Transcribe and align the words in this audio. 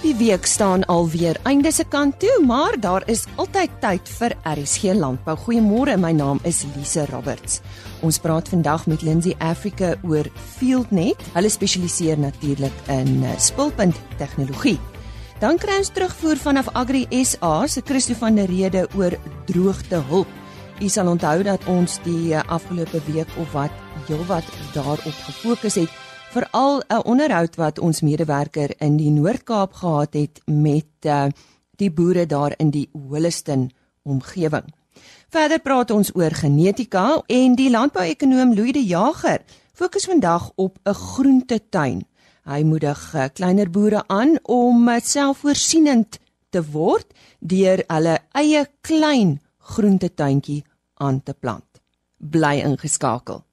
Die 0.00 0.14
week 0.16 0.46
staan 0.48 0.86
alweer 0.88 1.36
einde 1.44 1.68
se 1.72 1.84
kant 1.84 2.14
toe, 2.20 2.44
maar 2.46 2.78
daar 2.80 3.02
is 3.12 3.26
altyd 3.36 3.72
tyd 3.82 4.08
vir 4.16 4.32
RSG 4.48 4.94
Landbou. 4.96 5.34
Goeiemôre, 5.36 5.98
my 6.00 6.14
naam 6.16 6.40
is 6.48 6.62
Lise 6.72 7.04
Roberts. 7.10 7.58
Ons 8.00 8.16
praat 8.18 8.48
vandag 8.48 8.86
met 8.88 9.04
Lindsay 9.04 9.34
Africa 9.44 9.92
oor 10.00 10.24
FieldNet. 10.56 11.20
Hulle 11.34 11.52
spesialiseer 11.52 12.16
natuurlik 12.16 12.72
in 12.88 13.20
eh, 13.20 13.36
spulpunt 13.36 14.00
tegnologie. 14.16 14.78
Dan 15.44 15.60
kry 15.60 15.76
ons 15.82 15.92
terugvoer 15.92 16.40
vanaf 16.40 16.72
Agri 16.72 17.04
SA 17.20 17.66
se 17.68 17.84
Christo 17.84 18.16
van 18.24 18.40
der 18.40 18.48
Rede 18.48 18.88
oor 18.96 19.18
droogte 19.52 20.00
hulp. 20.08 20.32
U 20.80 20.88
sal 20.88 21.12
onthou 21.12 21.42
dat 21.44 21.68
ons 21.68 22.00
die 22.08 22.32
eh, 22.32 22.40
afgelope 22.48 23.04
week 23.12 23.36
of 23.36 23.52
wat 23.52 23.84
heelwat 24.08 24.48
daarop 24.72 25.04
gefokus 25.28 25.76
het 25.76 25.92
veral 26.30 26.82
'n 26.86 27.02
onderhoud 27.04 27.56
wat 27.56 27.78
ons 27.78 28.00
medewerker 28.00 28.70
in 28.78 28.96
die 28.96 29.10
Noord-Kaap 29.10 29.72
gehad 29.72 30.14
het 30.14 30.40
met 30.46 31.06
uh, 31.06 31.26
die 31.76 31.90
boere 31.90 32.26
daar 32.26 32.54
in 32.56 32.70
die 32.70 32.88
Holliston 32.92 33.70
omgewing. 34.02 34.74
Verder 35.28 35.60
praat 35.60 35.90
ons 35.90 36.14
oor 36.14 36.30
genetika 36.30 37.22
en 37.26 37.54
die 37.54 37.70
landbouekonoom 37.70 38.54
Louis 38.54 38.72
de 38.72 38.84
Jager 38.86 39.42
fokus 39.72 40.04
vandag 40.04 40.52
op 40.54 40.78
'n 40.84 40.94
groentetuin. 40.94 42.06
Hy 42.44 42.62
moedig 42.62 43.14
uh, 43.14 43.24
kleiner 43.32 43.70
boere 43.70 44.04
aan 44.06 44.38
om 44.42 44.88
uh, 44.88 45.00
selfvoorsienend 45.02 46.18
te 46.50 46.62
word 46.70 47.06
deur 47.38 47.82
hulle 47.86 48.18
eie 48.32 48.66
klein 48.80 49.40
groentetuintjie 49.58 50.64
aan 50.94 51.22
te 51.22 51.34
plant. 51.34 51.82
Bly 52.18 52.60
ingeskakel. 52.60 53.49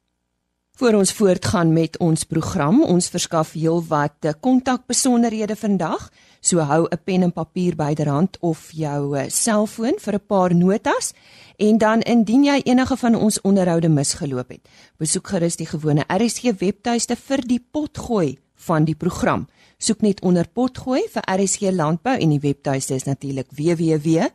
Voor 0.78 0.94
ons 0.94 1.14
voortgaan 1.14 1.74
met 1.74 1.98
ons 1.98 2.24
program, 2.24 2.84
ons 2.84 3.08
verskaf 3.10 3.56
heelwat 3.58 4.14
eh, 4.30 4.34
kontakbesonderhede 4.40 5.56
vandag. 5.58 6.12
So 6.40 6.60
hou 6.60 6.86
'n 6.90 7.00
pen 7.04 7.22
en 7.22 7.34
papier 7.34 7.76
byderhand 7.76 8.38
of 8.40 8.72
jou 8.72 9.18
eh, 9.18 9.30
selfoon 9.30 9.94
vir 10.00 10.14
'n 10.14 10.26
paar 10.28 10.56
notas 10.56 11.14
en 11.58 11.78
dan 11.78 12.02
indien 12.02 12.44
jy 12.44 12.62
enige 12.64 12.98
van 12.98 13.16
ons 13.16 13.42
onderhoude 13.42 13.90
misgeloop 13.90 14.50
het, 14.50 14.70
besoek 14.98 15.28
gerus 15.28 15.56
die 15.56 15.66
gewone 15.66 16.04
RSG 16.08 16.42
webtuiste 16.60 17.16
vir 17.16 17.42
die 17.42 17.66
potgooi 17.72 18.38
van 18.56 18.86
die 18.86 18.96
program. 18.96 19.48
Soek 19.78 20.02
net 20.02 20.22
onder 20.22 20.48
potgooi 20.54 21.02
vir 21.10 21.24
RSG 21.26 21.62
landbou 21.72 22.18
en 22.18 22.30
die 22.30 22.40
webtuiste 22.40 22.94
is 22.94 23.04
natuurlik 23.04 23.48
www.rsg.co.za. 23.52 24.28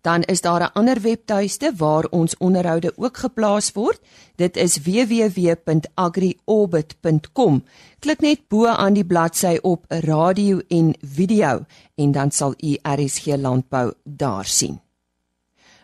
Dan 0.00 0.22
is 0.22 0.40
daar 0.40 0.62
'n 0.62 0.72
ander 0.72 1.00
webtuiste 1.00 1.72
waar 1.76 2.06
ons 2.10 2.36
onderhoude 2.36 2.92
ook 2.96 3.16
geplaas 3.16 3.72
word. 3.72 4.00
Dit 4.36 4.56
is 4.56 4.82
www.agriorbit.com. 4.82 7.64
Klik 7.98 8.20
net 8.20 8.48
bo 8.48 8.66
aan 8.66 8.92
die 8.92 9.04
bladsy 9.04 9.58
op 9.62 9.84
radio 9.88 10.60
en 10.68 10.94
video 11.00 11.64
en 11.94 12.12
dan 12.12 12.30
sal 12.30 12.54
u 12.58 12.76
RSG 12.82 13.26
landbou 13.26 13.92
daar 14.04 14.44
sien. 14.44 14.80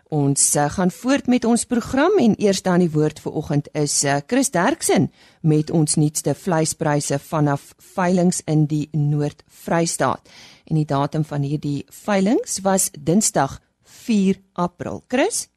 Ons 0.09 0.57
uh, 0.57 0.71
gaan 0.71 0.91
voort 0.91 1.27
met 1.27 1.45
ons 1.45 1.65
program 1.65 2.19
en 2.19 2.35
eers 2.39 2.63
dan 2.63 2.79
die 2.79 2.91
woord 2.91 3.19
vir 3.21 3.33
oggend 3.33 3.69
is 3.75 4.05
uh, 4.05 4.21
Chris 4.27 4.53
Derksen 4.55 5.11
met 5.43 5.71
ons 5.71 5.97
nuutste 5.99 6.35
vleispryse 6.35 7.19
vanaf 7.19 7.73
veilinge 7.95 8.39
in 8.47 8.69
die 8.71 8.87
Noord-Vrystaat. 8.93 10.23
En 10.71 10.79
die 10.79 10.87
datum 10.87 11.25
van 11.25 11.43
hierdie 11.43 11.83
veilinge 11.91 12.63
was 12.63 12.91
Dinsdag 12.95 13.59
4 14.07 14.39
April. 14.55 15.01
Chris? 15.11 15.49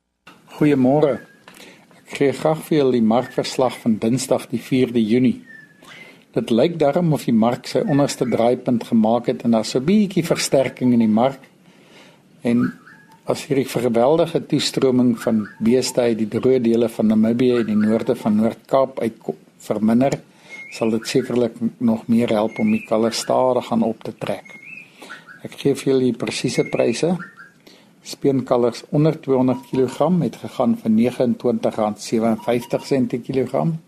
Goeiemôre. 0.57 1.19
Ek 2.01 2.15
gee 2.17 2.33
graag 2.33 2.63
vir 2.65 2.79
julle 2.79 2.95
die 2.97 3.05
markverslag 3.05 3.75
van 3.83 3.99
Dinsdag 4.01 4.47
die 4.49 4.61
4de 4.65 5.03
Junie. 5.05 5.43
Dit 6.33 6.49
lyk 6.49 6.79
darm 6.81 7.13
of 7.13 7.27
die 7.29 7.35
mark 7.35 7.69
sy 7.69 7.83
onderste 7.85 8.25
draaipunt 8.29 8.87
gemaak 8.89 9.29
het 9.29 9.45
en 9.45 9.53
daar's 9.53 9.75
'n 9.75 9.85
bietjie 9.85 10.25
versterking 10.25 10.93
in 10.97 11.05
die 11.05 11.15
mark. 11.21 11.39
En 12.41 12.73
as 13.25 13.45
hierdie 13.45 13.69
geweldige 13.69 14.41
toestroming 14.41 15.13
van 15.21 15.47
beeste 15.59 16.01
uit 16.01 16.17
die 16.17 16.29
droë 16.39 16.59
dele 16.61 16.89
van 16.89 17.07
Namibië 17.07 17.59
en 17.59 17.65
die 17.65 17.87
noorde 17.87 18.15
van 18.15 18.35
Noord-Kaap 18.35 18.99
uit 18.99 19.15
verminder, 19.59 20.21
sal 20.71 20.89
dit 20.89 21.07
sekerlik 21.07 21.53
nog 21.77 22.07
meer 22.07 22.29
help 22.29 22.59
om 22.59 22.71
die 22.71 22.85
kalvers 22.87 23.19
stadig 23.19 23.71
aan 23.71 23.83
op 23.83 24.03
te 24.03 24.13
trek. 24.17 24.45
Ek 25.43 25.51
gee 25.51 25.75
vir 25.75 25.93
julle 25.93 26.03
die 26.03 26.17
presiese 26.17 26.63
pryse 26.63 27.17
Speenkalvers 28.09 28.83
onder 28.89 29.21
200 29.21 29.57
kg 29.69 29.97
het 30.21 30.35
gegaan 30.41 30.77
vir 30.81 30.91
R29.57 30.91 30.95
per 33.07 33.19
kilogram. 33.19 33.79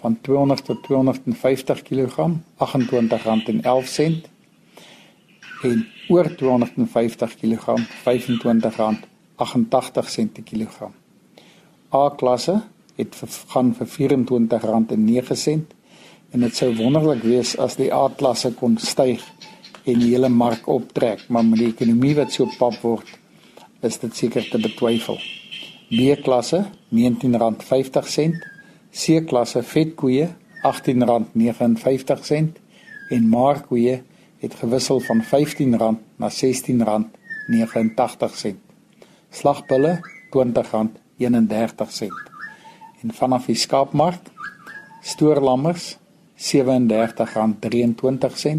Van 0.00 0.20
200 0.20 0.64
tot 0.64 0.82
250 0.82 1.82
kg 1.82 2.16
R28.11 2.64 2.66
en 5.62 5.86
oor 6.08 6.34
250 6.34 7.36
kg 7.40 7.64
R25.88 8.04 8.10
per 10.32 10.42
kilogram. 10.44 10.92
A 11.92 12.10
klasse 12.16 12.62
het 12.96 13.16
gegaan 13.20 13.74
vir 13.78 13.86
R24.09 13.86 13.92
en 16.34 16.40
dit 16.40 16.56
sou 16.56 16.76
wonderlik 16.76 17.22
wees 17.22 17.58
as 17.58 17.76
die 17.78 17.94
A 17.94 18.08
klasse 18.16 18.54
kon 18.58 18.78
styg 18.78 19.22
en 19.84 19.98
die 20.00 20.14
hele 20.14 20.28
mark 20.32 20.68
optrek, 20.70 21.26
maar 21.28 21.44
met 21.44 21.58
die 21.60 21.68
ekonomie 21.68 22.14
wat 22.16 22.32
so 22.32 22.48
pap 22.58 22.80
word, 22.82 23.08
is 23.84 23.98
dit 24.02 24.16
seker 24.16 24.48
te 24.50 24.58
betwyfel. 24.60 25.18
B-klasse 25.88 26.64
R19.50, 26.94 28.34
C-klasse 28.94 29.62
vetkoeie 29.62 30.28
R18.59 30.64 32.46
en 33.14 33.28
maarkoeie 33.28 34.02
het 34.40 34.54
gewissel 34.60 35.00
van 35.00 35.22
R15 35.22 35.66
na 35.76 35.98
R16.89. 36.30 36.36
Slagbulle 39.30 40.00
R20.31. 40.32 40.38
En 43.02 43.12
vanaf 43.12 43.46
die 43.46 43.56
skaapmark 43.56 44.20
stoorlammers 45.04 45.98
R37.23, 46.40 48.58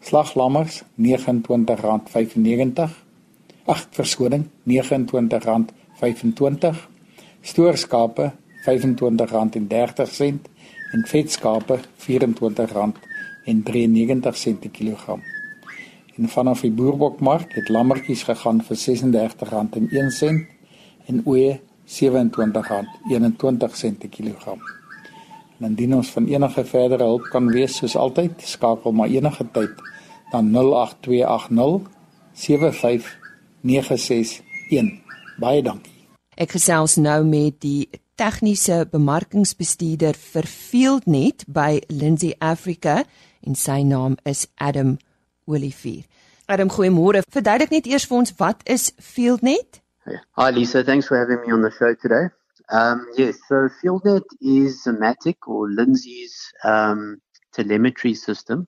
slaglammers 0.00 0.82
R29.95 0.98 3.07
ag 3.68 3.84
verskoning 3.92 4.48
R29.25 4.64 6.88
stoorskape 7.40 8.32
R25.30 8.64 8.70
en 10.92 11.06
vetskape 11.06 11.78
R24.93 11.78 11.82
per 14.60 14.70
kilogram. 14.72 15.22
En 16.16 16.28
vanaf 16.28 16.60
die 16.64 16.72
boerbokmark 16.72 17.54
het 17.54 17.68
lammetjies 17.68 18.22
gegaan 18.26 18.62
vir 18.64 18.76
R36.01 18.76 18.82
en 21.06 21.22
oeye 21.26 21.60
R27.21 21.88 23.98
per 23.98 24.08
kilogram. 24.08 24.58
En 25.58 25.66
indien 25.70 25.94
ons 25.94 26.10
van 26.14 26.26
enige 26.26 26.64
verdere 26.64 27.04
hulp 27.04 27.28
kan 27.32 27.46
wees 27.52 27.76
soos 27.76 27.96
altyd, 27.96 28.42
skakel 28.42 28.92
maar 28.92 29.08
enige 29.12 29.44
tyd 29.52 29.70
dan 30.32 30.56
08280 30.56 31.98
75 32.38 33.17
961. 33.62 35.02
Baie 35.38 35.62
dankie. 35.62 35.94
Ek 36.38 36.54
gesels 36.54 36.96
nou 37.02 37.24
met 37.26 37.56
die 37.64 37.88
tegniese 38.18 38.84
bemarkingsbestuurder 38.90 40.18
vir 40.18 40.46
FieldNet 40.46 41.44
by 41.50 41.80
Lindsay 41.90 42.34
Africa 42.38 43.02
en 43.46 43.58
sy 43.58 43.82
naam 43.86 44.16
is 44.26 44.46
Adam 44.58 44.96
Olivier. 45.46 46.04
Adam, 46.48 46.70
goeiemôre. 46.70 47.22
Verduidelik 47.30 47.74
net 47.74 47.86
eers 47.90 48.06
vir 48.08 48.18
ons 48.22 48.34
wat 48.38 48.62
is 48.66 48.90
FieldNet? 49.02 49.82
Hi 50.38 50.50
Lisa, 50.54 50.82
thanks 50.84 51.06
for 51.06 51.18
having 51.18 51.42
me 51.44 51.52
on 51.52 51.62
the 51.62 51.70
show 51.70 51.94
today. 51.94 52.30
Um 52.70 53.06
yes, 53.16 53.38
so 53.48 53.68
FieldNet 53.80 54.38
is 54.40 54.86
a 54.86 54.92
Matic 54.92 55.46
or 55.46 55.68
Lindsay's 55.68 56.52
um 56.64 57.20
telemetry 57.52 58.14
system. 58.14 58.66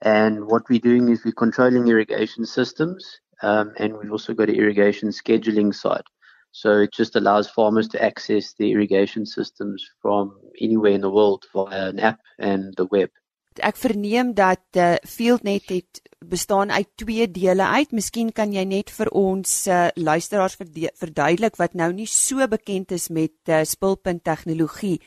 And 0.00 0.46
what 0.46 0.68
we're 0.68 0.80
doing 0.80 1.08
is 1.08 1.24
we're 1.24 1.32
controlling 1.32 1.88
irrigation 1.88 2.46
systems 2.46 3.20
um, 3.42 3.72
and 3.78 3.96
we've 3.96 4.12
also 4.12 4.34
got 4.34 4.48
an 4.48 4.54
irrigation 4.54 5.10
scheduling 5.10 5.74
side. 5.74 6.04
So 6.50 6.80
it 6.80 6.92
just 6.92 7.14
allows 7.16 7.48
farmers 7.48 7.88
to 7.88 8.02
access 8.02 8.54
the 8.54 8.72
irrigation 8.72 9.26
systems 9.26 9.84
from 10.00 10.38
anywhere 10.60 10.92
in 10.92 11.00
the 11.00 11.10
world 11.10 11.44
via 11.52 11.88
an 11.88 11.98
app 12.00 12.20
and 12.38 12.74
the 12.76 12.86
web. 12.90 13.10
Ek 13.58 13.74
verneem 13.74 14.36
dat 14.38 14.62
uh, 14.78 14.94
FieldNet 15.02 15.70
het 15.72 16.00
bestaan 16.22 16.70
uit 16.70 16.88
twee 16.94 17.30
dele 17.30 17.66
uit. 17.66 17.90
Miskien 17.90 18.30
kan 18.32 18.52
jy 18.54 18.62
net 18.68 18.92
vir 18.94 19.10
ons 19.10 19.54
uh, 19.66 19.88
luisteraars 19.98 20.54
verduidelik 20.58 21.58
wat 21.58 21.74
nou 21.74 21.90
nie 21.92 22.06
so 22.06 22.46
bekend 22.46 22.94
is 22.94 23.08
met 23.10 23.34
uh, 23.50 23.64
spulpunt 23.66 24.22
tegnologie. 24.24 25.00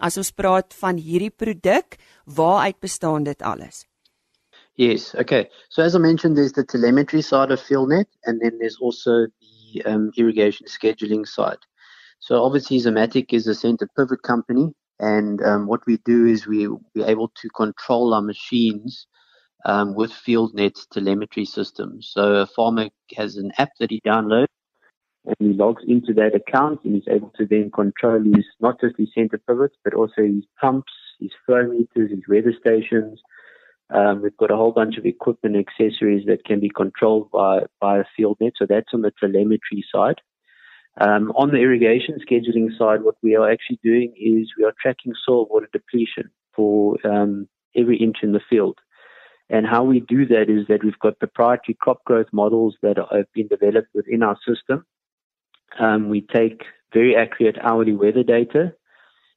As 0.00 0.16
ons 0.16 0.32
praat 0.32 0.72
van 0.80 0.96
hierdie 0.96 1.34
produk, 1.34 1.98
waaruit 2.24 2.80
bestaan 2.80 3.28
dit 3.28 3.44
alles? 3.44 3.84
Yes. 4.78 5.14
Okay. 5.16 5.50
So 5.70 5.82
as 5.84 5.96
I 5.96 6.00
mentioned, 6.00 6.38
there's 6.38 6.54
the 6.54 6.64
telemetry 6.64 7.22
side 7.22 7.52
of 7.52 7.60
FieldNet, 7.60 8.06
and 8.26 8.40
then 8.42 8.58
there's 8.60 8.78
also 8.78 9.28
the 9.42 9.84
um, 9.86 10.12
irrigation 10.16 10.66
scheduling 10.68 11.26
side. 11.26 11.58
So 12.20 12.44
obviously, 12.44 12.78
Zomatic 12.78 13.34
is 13.34 13.48
a 13.48 13.56
center 13.56 13.88
pivot 13.96 14.22
company 14.22 14.74
And 15.00 15.42
um, 15.44 15.66
what 15.68 15.86
we 15.86 15.98
do 16.06 16.26
is 16.26 16.46
we 16.46 16.68
we're 16.68 17.06
able 17.08 17.30
to 17.42 17.48
control 17.56 18.14
our 18.14 18.22
machines 18.22 19.08
um, 19.66 19.94
with 19.96 20.12
FieldNet 20.12 20.76
telemetry 20.92 21.46
system. 21.46 22.02
So 22.02 22.36
a 22.36 22.46
farmer 22.46 22.88
has 23.16 23.36
an 23.36 23.52
app 23.58 23.70
that 23.80 23.90
he 23.90 24.00
downloads 24.06 24.46
and 25.26 25.36
he 25.40 25.54
logs 25.54 25.84
into 25.88 26.14
that 26.14 26.34
account 26.34 26.80
and 26.84 26.94
he's 26.96 27.08
able 27.08 27.32
to 27.38 27.46
then 27.46 27.70
control 27.72 28.22
his 28.22 28.46
not 28.60 28.80
just 28.80 28.96
his 28.98 29.10
center 29.14 29.38
pivots 29.46 29.76
but 29.84 29.94
also 29.94 30.22
his 30.22 30.44
pumps, 30.60 30.92
his 31.20 31.32
flow 31.46 31.64
meters, 31.66 32.10
his 32.10 32.28
weather 32.28 32.54
stations. 32.60 33.20
Um, 33.90 34.22
we've 34.22 34.36
got 34.36 34.50
a 34.50 34.56
whole 34.56 34.72
bunch 34.72 34.98
of 34.98 35.06
equipment 35.06 35.56
and 35.56 35.64
accessories 35.66 36.26
that 36.26 36.44
can 36.44 36.60
be 36.60 36.68
controlled 36.68 37.30
by 37.30 37.60
by 37.80 37.98
a 37.98 38.04
field 38.16 38.36
net. 38.40 38.52
So 38.56 38.66
that's 38.68 38.92
on 38.92 39.02
the 39.02 39.12
telemetry 39.18 39.84
side. 39.92 40.20
Um, 41.00 41.30
on 41.36 41.50
the 41.50 41.58
irrigation 41.58 42.18
scheduling 42.18 42.76
side, 42.76 43.02
what 43.02 43.14
we 43.22 43.36
are 43.36 43.50
actually 43.50 43.78
doing 43.82 44.12
is 44.16 44.52
we 44.58 44.64
are 44.64 44.74
tracking 44.82 45.12
soil 45.24 45.46
water 45.48 45.68
depletion 45.72 46.30
for 46.54 46.96
um, 47.06 47.48
every 47.76 47.96
inch 47.98 48.18
in 48.22 48.32
the 48.32 48.40
field. 48.50 48.78
And 49.48 49.66
how 49.66 49.84
we 49.84 50.00
do 50.00 50.26
that 50.26 50.50
is 50.50 50.66
that 50.68 50.84
we've 50.84 50.98
got 50.98 51.18
proprietary 51.18 51.76
crop 51.80 52.04
growth 52.04 52.26
models 52.32 52.76
that 52.82 52.96
have 52.98 53.32
been 53.32 53.48
developed 53.48 53.88
within 53.94 54.22
our 54.22 54.36
system. 54.46 54.84
Um, 55.78 56.08
we 56.08 56.20
take 56.20 56.64
very 56.92 57.16
accurate 57.16 57.56
hourly 57.62 57.94
weather 57.94 58.22
data, 58.22 58.74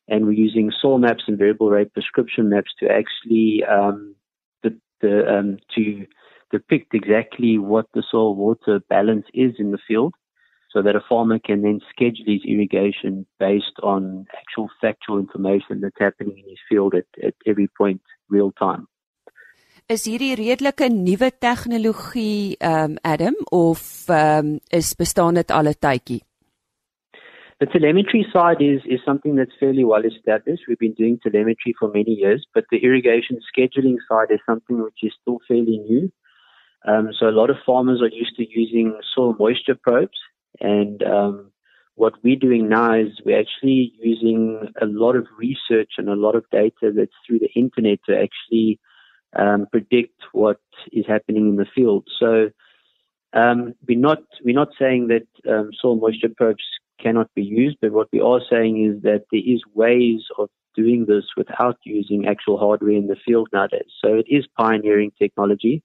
and 0.07 0.25
we're 0.25 0.31
using 0.31 0.71
soil 0.81 0.97
maps 0.97 1.23
and 1.27 1.37
variable 1.37 1.69
rate 1.69 1.93
prescription 1.93 2.49
maps 2.49 2.71
to 2.79 2.89
actually 2.89 3.63
um, 3.63 4.15
the, 5.01 5.27
um, 5.27 5.57
to 5.75 6.05
depict 6.51 6.93
exactly 6.93 7.57
what 7.57 7.87
the 7.93 8.03
soil 8.09 8.35
water 8.35 8.81
balance 8.89 9.25
is 9.33 9.53
in 9.57 9.71
the 9.71 9.79
field 9.87 10.13
so 10.71 10.81
that 10.81 10.95
a 10.95 11.03
farmer 11.07 11.39
can 11.39 11.61
then 11.61 11.79
schedule 11.89 12.25
his 12.25 12.41
irrigation 12.45 13.25
based 13.39 13.77
on 13.83 14.25
actual 14.37 14.69
factual 14.79 15.19
information 15.19 15.81
that's 15.81 15.99
happening 15.99 16.37
in 16.37 16.49
his 16.49 16.59
field 16.69 16.93
at, 16.95 17.05
at 17.23 17.33
every 17.45 17.67
point 17.77 18.01
real 18.29 18.51
time. 18.53 18.87
Is 19.89 20.05
hierdie 20.07 20.35
redelike 20.39 20.87
nuwe 20.87 21.31
tegnologie 21.43 22.55
um 22.63 22.95
Adam 23.03 23.35
of 23.51 23.81
um 24.07 24.59
is 24.71 24.93
bestaan 24.95 25.35
dit 25.35 25.51
al 25.51 25.67
'n 25.67 25.75
tydjie? 25.75 26.21
The 27.61 27.67
telemetry 27.67 28.25
side 28.33 28.59
is 28.59 28.81
is 28.85 29.01
something 29.05 29.35
that's 29.35 29.51
fairly 29.59 29.83
well 29.83 30.03
established. 30.03 30.63
We've 30.67 30.79
been 30.79 30.95
doing 30.95 31.19
telemetry 31.21 31.75
for 31.79 31.89
many 31.89 32.13
years, 32.13 32.43
but 32.55 32.65
the 32.71 32.79
irrigation 32.79 33.39
scheduling 33.55 33.97
side 34.09 34.31
is 34.31 34.39
something 34.47 34.81
which 34.81 34.97
is 35.03 35.13
still 35.21 35.37
fairly 35.47 35.77
new. 35.77 36.11
Um, 36.87 37.09
so 37.17 37.29
a 37.29 37.37
lot 37.39 37.51
of 37.51 37.57
farmers 37.63 38.01
are 38.01 38.07
used 38.07 38.35
to 38.37 38.49
using 38.49 38.99
soil 39.13 39.35
moisture 39.37 39.75
probes 39.75 40.17
and 40.59 41.03
um, 41.03 41.51
what 41.93 42.13
we're 42.23 42.35
doing 42.47 42.67
now 42.67 42.95
is 42.95 43.21
we're 43.23 43.39
actually 43.39 43.93
using 43.99 44.73
a 44.81 44.87
lot 44.87 45.15
of 45.15 45.27
research 45.37 45.91
and 45.99 46.09
a 46.09 46.15
lot 46.15 46.35
of 46.35 46.49
data 46.51 46.91
that's 46.95 47.11
through 47.27 47.37
the 47.37 47.53
internet 47.55 47.99
to 48.07 48.17
actually 48.19 48.79
um, 49.37 49.67
predict 49.71 50.19
what 50.31 50.59
is 50.91 51.05
happening 51.07 51.49
in 51.49 51.57
the 51.57 51.67
field. 51.75 52.07
So 52.19 52.49
um, 53.33 53.75
we're 53.87 53.99
not 53.99 54.23
we're 54.43 54.55
not 54.55 54.69
saying 54.79 55.09
that 55.09 55.27
um, 55.47 55.69
soil 55.79 55.97
moisture 55.97 56.33
probes 56.35 56.63
cannot 57.01 57.29
be 57.35 57.43
used, 57.43 57.77
but 57.81 57.91
what 57.91 58.07
we 58.13 58.21
are 58.21 58.41
saying 58.49 58.83
is 58.83 59.01
that 59.03 59.23
there 59.31 59.41
is 59.45 59.61
ways 59.73 60.21
of 60.37 60.49
doing 60.75 61.05
this 61.07 61.25
without 61.35 61.77
using 61.83 62.27
actual 62.27 62.57
hardware 62.57 62.91
in 62.91 63.07
the 63.07 63.17
field 63.25 63.49
nowadays. 63.51 63.91
So 64.03 64.15
it 64.15 64.25
is 64.29 64.45
pioneering 64.57 65.11
technology. 65.19 65.83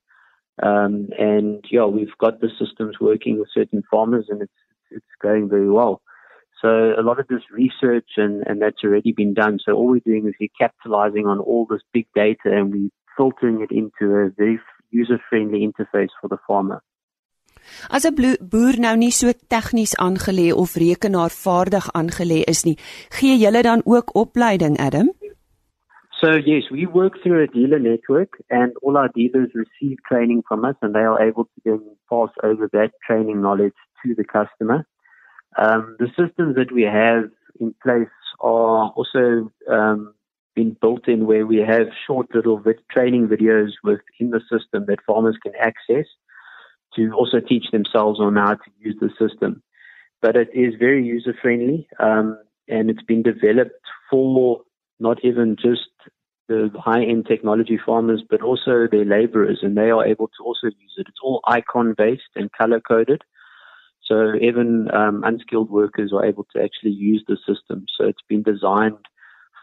Um, 0.62 1.08
and 1.18 1.64
yeah, 1.70 1.84
we've 1.84 2.16
got 2.18 2.40
the 2.40 2.50
systems 2.58 2.96
working 3.00 3.38
with 3.38 3.48
certain 3.52 3.82
farmers 3.90 4.26
and 4.28 4.42
it's, 4.42 4.52
it's 4.90 5.04
going 5.20 5.48
very 5.48 5.70
well. 5.70 6.00
So 6.62 6.94
a 6.98 7.02
lot 7.02 7.20
of 7.20 7.26
this 7.28 7.42
research 7.50 8.10
and, 8.16 8.42
and 8.46 8.62
that's 8.62 8.82
already 8.82 9.12
been 9.12 9.34
done. 9.34 9.58
So 9.64 9.72
all 9.72 9.88
we're 9.88 10.00
doing 10.00 10.26
is 10.26 10.34
we're 10.40 10.48
capitalizing 10.58 11.26
on 11.26 11.38
all 11.40 11.66
this 11.68 11.82
big 11.92 12.06
data 12.14 12.46
and 12.46 12.72
we're 12.72 12.88
filtering 13.16 13.60
it 13.60 13.70
into 13.70 14.14
a 14.14 14.30
very 14.30 14.58
user-friendly 14.90 15.60
interface 15.60 16.08
for 16.20 16.28
the 16.28 16.38
farmer. 16.46 16.82
As 17.90 18.04
'n 18.04 18.14
boer 18.50 18.76
nou 18.78 18.96
nie 18.96 19.10
so 19.10 19.32
tegnies 19.48 19.94
aangelê 19.96 20.52
of 20.52 20.76
rekenaarvaardig 20.76 21.86
aangelê 21.92 22.40
is 22.46 22.64
nie, 22.64 22.76
gee 23.10 23.36
julle 23.38 23.62
dan 23.62 23.82
ook 23.84 24.14
opleiding, 24.14 24.78
Adam? 24.78 25.08
So 26.20 26.30
yes, 26.34 26.70
we 26.70 26.86
work 26.86 27.20
through 27.22 27.42
a 27.42 27.46
dealer 27.46 27.78
network 27.78 28.40
and 28.48 28.72
all 28.82 28.96
our 28.96 29.10
dealers 29.14 29.50
receive 29.52 29.98
training 30.08 30.42
from 30.48 30.64
us 30.64 30.76
and 30.80 30.94
they 30.94 31.04
are 31.04 31.20
able 31.20 31.44
to 31.44 31.60
then 31.64 31.82
pass 32.08 32.30
over 32.42 32.68
that 32.72 32.92
training 33.06 33.42
knowledge 33.42 33.76
to 34.02 34.14
the 34.14 34.24
customer. 34.24 34.86
Um, 35.58 35.96
the 35.98 36.08
systems 36.16 36.56
that 36.56 36.72
we 36.72 36.82
have 36.82 37.30
in 37.60 37.74
place 37.82 38.08
are 38.40 38.92
also 38.96 39.52
um, 39.70 40.14
been 40.54 40.74
built 40.80 41.06
in 41.06 41.26
where 41.26 41.46
we 41.46 41.58
have 41.58 41.88
short 42.06 42.34
little 42.34 42.58
vid- 42.58 42.88
training 42.90 43.28
videos 43.28 43.72
within 43.84 44.30
the 44.30 44.40
system 44.50 44.86
that 44.86 45.04
farmers 45.06 45.36
can 45.42 45.52
access 45.60 46.06
to 46.94 47.12
also 47.12 47.40
teach 47.40 47.66
themselves 47.72 48.20
on 48.20 48.36
how 48.36 48.54
to 48.54 48.70
use 48.78 48.96
the 49.00 49.10
system. 49.18 49.62
But 50.22 50.36
it 50.36 50.48
is 50.54 50.74
very 50.78 51.04
user 51.04 51.34
friendly 51.40 51.88
um, 52.00 52.38
and 52.68 52.90
it's 52.90 53.02
been 53.02 53.22
developed 53.22 53.84
for 54.10 54.62
not 54.98 55.24
even 55.24 55.56
just 55.60 55.90
the 56.48 56.70
high 56.78 57.02
end 57.02 57.26
technology 57.26 57.78
farmers, 57.84 58.22
but 58.28 58.40
also 58.40 58.86
their 58.90 59.04
laborers, 59.04 59.60
and 59.62 59.76
they 59.76 59.90
are 59.90 60.06
able 60.06 60.28
to 60.28 60.44
also 60.44 60.66
use 60.66 60.94
it. 60.96 61.06
It's 61.08 61.18
all 61.22 61.40
icon 61.46 61.94
based 61.96 62.30
and 62.36 62.50
color 62.52 62.80
coded. 62.80 63.22
So 64.04 64.34
even 64.40 64.88
um, 64.94 65.24
unskilled 65.24 65.70
workers 65.70 66.12
are 66.12 66.24
able 66.24 66.46
to 66.54 66.62
actually 66.62 66.92
use 66.92 67.24
the 67.26 67.36
system. 67.38 67.86
So 67.98 68.06
it's 68.06 68.22
been 68.28 68.44
designed 68.44 69.04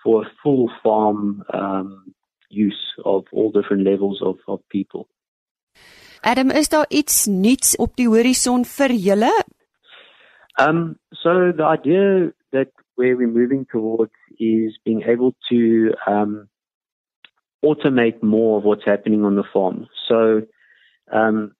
for 0.04 0.26
full 0.44 0.70
farm 0.84 1.44
um, 1.54 2.14
use 2.50 2.94
of 3.06 3.24
all 3.32 3.52
different 3.52 3.86
levels 3.86 4.22
of, 4.22 4.36
of 4.48 4.60
people. 4.70 5.08
Adam, 6.24 6.50
is 6.50 6.70
daar 6.70 6.86
iets 6.88 7.26
nuuts 7.26 7.76
op 7.76 7.96
die 8.00 8.08
horison 8.08 8.64
vir 8.66 8.94
julle? 8.96 9.32
Um, 10.60 10.96
so 11.12 11.52
the 11.52 11.66
idea 11.68 12.32
that 12.52 12.72
where 12.96 13.18
we're 13.18 13.28
moving 13.28 13.66
towards 13.72 14.14
is 14.40 14.80
being 14.86 15.04
able 15.04 15.36
to 15.50 15.92
um, 16.08 16.48
automate 17.66 18.24
more 18.24 18.58
of 18.58 18.64
what's 18.64 18.86
happening 18.86 19.26
on 19.26 19.36
the 19.36 19.44
farm. 19.52 19.88
So 20.08 20.44
um, 21.12 21.52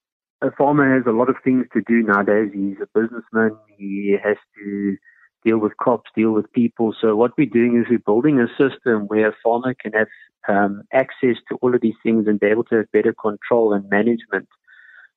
a 0.42 0.52
farmer 0.58 0.96
has 0.96 1.06
a 1.08 1.18
lot 1.18 1.30
of 1.30 1.36
things 1.44 1.66
to 1.74 1.82
do 1.86 2.02
nowadays. 2.02 2.52
He's 2.54 2.80
a 2.82 2.88
businessman. 2.98 3.58
He 3.78 4.16
has 4.24 4.38
to 4.56 4.96
deal 5.44 5.58
with 5.58 5.76
crops, 5.76 6.10
deal 6.16 6.32
with 6.32 6.52
people. 6.54 6.96
So 7.02 7.18
what 7.18 7.32
we're 7.38 7.48
doing 7.52 7.78
is 7.78 7.90
we're 7.90 8.00
building 8.00 8.40
a 8.40 8.48
system 8.58 9.08
where 9.08 9.28
a 9.28 9.36
farmer 9.44 9.74
can 9.74 9.92
have 9.92 10.08
um, 10.48 10.84
access 10.94 11.36
to 11.50 11.58
all 11.62 11.74
of 11.74 11.82
these 11.82 11.96
things 12.04 12.28
and 12.28 12.40
be 12.40 12.48
able 12.48 12.64
to 12.66 12.76
have 12.78 12.92
better 12.92 13.14
control 13.14 13.74
and 13.74 13.90
management 13.90 14.48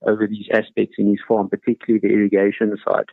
over 0.07 0.27
these 0.27 0.47
aspects 0.53 0.97
in 0.99 1.09
his 1.09 1.21
farm, 1.27 1.49
particularly 1.49 2.01
the 2.01 2.13
irrigation 2.13 2.77
side. 2.87 3.07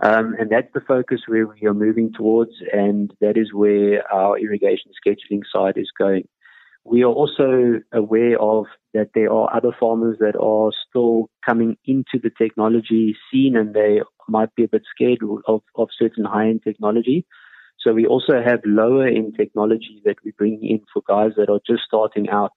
Um, 0.00 0.34
and 0.38 0.50
that's 0.50 0.72
the 0.74 0.80
focus 0.80 1.22
where 1.26 1.46
we 1.46 1.66
are 1.66 1.74
moving 1.74 2.12
towards, 2.12 2.52
and 2.72 3.12
that 3.20 3.36
is 3.36 3.52
where 3.52 4.02
our 4.12 4.38
irrigation 4.38 4.90
scheduling 5.06 5.42
side 5.52 5.76
is 5.76 5.90
going. 5.96 6.26
We 6.84 7.02
are 7.02 7.12
also 7.12 7.80
aware 7.92 8.38
of 8.40 8.66
that 8.92 9.10
there 9.14 9.32
are 9.32 9.54
other 9.54 9.70
farmers 9.78 10.18
that 10.20 10.36
are 10.36 10.70
still 10.88 11.30
coming 11.44 11.78
into 11.86 12.18
the 12.22 12.30
technology 12.36 13.16
scene 13.30 13.56
and 13.56 13.72
they 13.72 14.02
might 14.28 14.54
be 14.54 14.64
a 14.64 14.68
bit 14.68 14.82
scared 14.94 15.20
of, 15.48 15.62
of 15.76 15.88
certain 15.98 16.24
high 16.24 16.48
end 16.48 16.62
technology. 16.62 17.24
So 17.84 17.92
we 17.92 18.06
also 18.06 18.42
have 18.42 18.60
lower 18.64 19.06
end 19.06 19.34
technology 19.36 20.00
that 20.06 20.16
we 20.24 20.32
bring 20.32 20.60
in 20.62 20.80
for 20.92 21.02
guys 21.06 21.32
that 21.36 21.50
are 21.50 21.60
just 21.66 21.82
starting 21.86 22.30
out. 22.30 22.52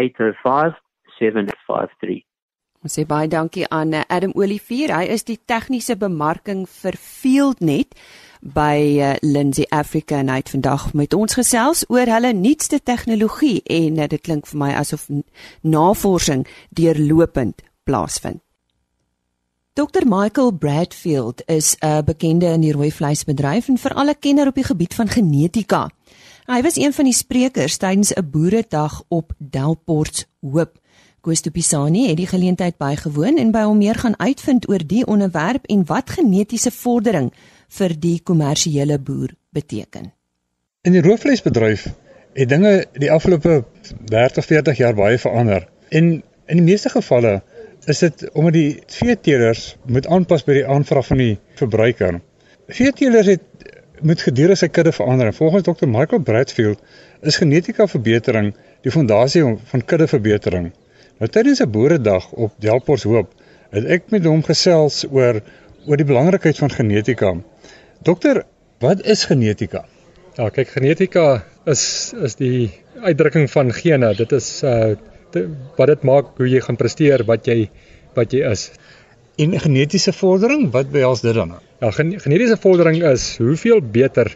805 0.00 0.80
7853. 1.18 2.24
Ons 2.80 2.96
sê 2.96 3.04
baie 3.04 3.28
dankie 3.28 3.66
aan 3.68 3.92
eh, 3.92 4.06
Adam 4.08 4.32
Olivier. 4.34 4.94
Hy 4.96 5.10
is 5.12 5.26
die 5.28 5.36
tegniese 5.36 5.98
bemarking 6.00 6.64
vir 6.80 6.96
FieldNet 6.96 7.92
by 8.40 8.76
uh, 8.96 9.08
Lindsay 9.20 9.66
Africa 9.68 10.16
en 10.22 10.30
hy 10.32 10.38
het 10.40 10.48
vandag 10.54 10.86
met 10.96 11.12
ons 11.12 11.36
gesels 11.36 11.82
oor 11.92 12.08
hulle 12.08 12.32
nuutste 12.32 12.78
tegnologie 12.80 13.58
en 13.68 14.00
uh, 14.00 14.06
dit 14.08 14.22
klink 14.24 14.48
vir 14.48 14.62
my 14.62 14.70
asof 14.80 15.10
navorsing 15.60 16.46
deurlopend 16.72 17.60
plaasvind. 17.84 18.40
Dr 19.76 20.08
Michael 20.08 20.56
Bradfield 20.56 21.44
is 21.46 21.76
'n 21.84 22.04
bekende 22.04 22.46
in 22.46 22.60
die 22.60 22.72
rooi 22.72 22.90
vleisbedryf 22.90 23.68
en 23.68 23.78
veral 23.78 24.08
'n 24.08 24.18
kenner 24.20 24.48
op 24.48 24.54
die 24.54 24.64
gebied 24.64 24.94
van 24.94 25.08
genetika. 25.08 25.90
Hy 26.50 26.62
was 26.66 26.76
een 26.76 26.90
van 26.92 27.06
die 27.06 27.14
sprekers 27.14 27.76
tydens 27.78 28.10
'n 28.12 28.30
boeredag 28.30 29.02
op 29.08 29.32
Delport 29.38 30.28
Hoop. 30.40 30.78
Koos 31.20 31.40
Pisani 31.40 32.08
het 32.08 32.16
die 32.16 32.26
geleentheid 32.26 32.76
bygewoon 32.76 33.36
en 33.38 33.50
by 33.50 33.62
hom 33.62 33.78
meer 33.78 33.94
gaan 33.94 34.18
uitvind 34.18 34.68
oor 34.68 34.86
die 34.86 35.06
onderwerp 35.06 35.66
en 35.66 35.84
wat 35.86 36.10
genetiese 36.10 36.70
vordering 36.70 37.32
vir 37.68 38.00
die 38.00 38.20
kommersiële 38.22 38.98
boer 38.98 39.30
beteken. 39.50 40.12
In 40.82 40.92
die 40.92 41.02
roofvleisbedryf 41.02 41.86
het 42.32 42.48
dinge 42.48 42.86
die 42.92 43.12
afgelope 43.12 43.64
30, 44.04 44.44
40 44.44 44.76
jaar 44.76 44.94
baie 44.94 45.18
verander. 45.18 45.68
En 45.88 46.04
in 46.46 46.56
die 46.56 46.62
meeste 46.72 46.88
gevalle 46.88 47.42
is 47.84 47.98
dit 47.98 48.30
omdat 48.32 48.52
die 48.52 48.82
veeteelers 48.86 49.76
moet 49.86 50.06
aanpas 50.06 50.44
by 50.44 50.52
die 50.52 50.66
aanvraag 50.66 51.06
van 51.06 51.16
die 51.16 51.38
verbruiker. 51.54 52.20
Veeteelers 52.66 53.26
het 53.26 53.69
moet 54.02 54.22
gedurende 54.22 54.56
sy 54.56 54.68
kudde 54.68 54.92
verander. 54.92 55.32
Volgens 55.34 55.66
Dr. 55.66 55.88
Michael 55.88 56.22
Bradfield 56.22 56.80
is 57.26 57.36
genetika 57.36 57.86
verbetering 57.86 58.52
die 58.84 58.92
fondasie 58.92 59.42
van 59.72 59.84
kuddeverbetering. 59.84 60.70
Nou 61.20 61.28
tydens 61.28 61.60
'n 61.60 61.70
boeredag 61.70 62.30
op 62.32 62.52
Delport 62.58 63.02
Hoop 63.02 63.34
het 63.70 63.84
ek 63.84 64.10
met 64.10 64.24
hom 64.24 64.42
gesels 64.42 65.04
oor 65.10 65.40
oor 65.86 65.96
die 65.96 66.06
belangrikheid 66.06 66.58
van 66.58 66.70
genetika. 66.70 67.34
Dokter, 68.02 68.44
wat 68.78 69.04
is 69.04 69.24
genetika? 69.24 69.84
Ja, 70.36 70.48
kyk, 70.48 70.68
genetika 70.68 71.44
is 71.66 72.12
is 72.22 72.34
die 72.34 72.70
uitdrukking 73.00 73.50
van 73.50 73.72
gene. 73.72 74.14
Dit 74.14 74.32
is 74.32 74.62
uh 74.62 74.96
wat 75.76 75.86
dit 75.86 76.02
maak 76.02 76.36
hoe 76.36 76.48
jy 76.48 76.60
gaan 76.60 76.76
presteer, 76.76 77.24
wat 77.24 77.46
jy 77.46 77.70
wat 78.14 78.32
jy 78.32 78.40
is. 78.50 78.70
En 79.38 79.60
genetiese 79.60 80.12
vordering, 80.12 80.70
wat 80.70 80.90
behels 80.90 81.20
dit 81.20 81.34
dan? 81.34 81.54
Ja, 81.80 81.88
genetiese 81.96 82.58
vordering 82.60 82.98
is 83.08 83.38
hoeveel 83.40 83.78
beter 83.80 84.34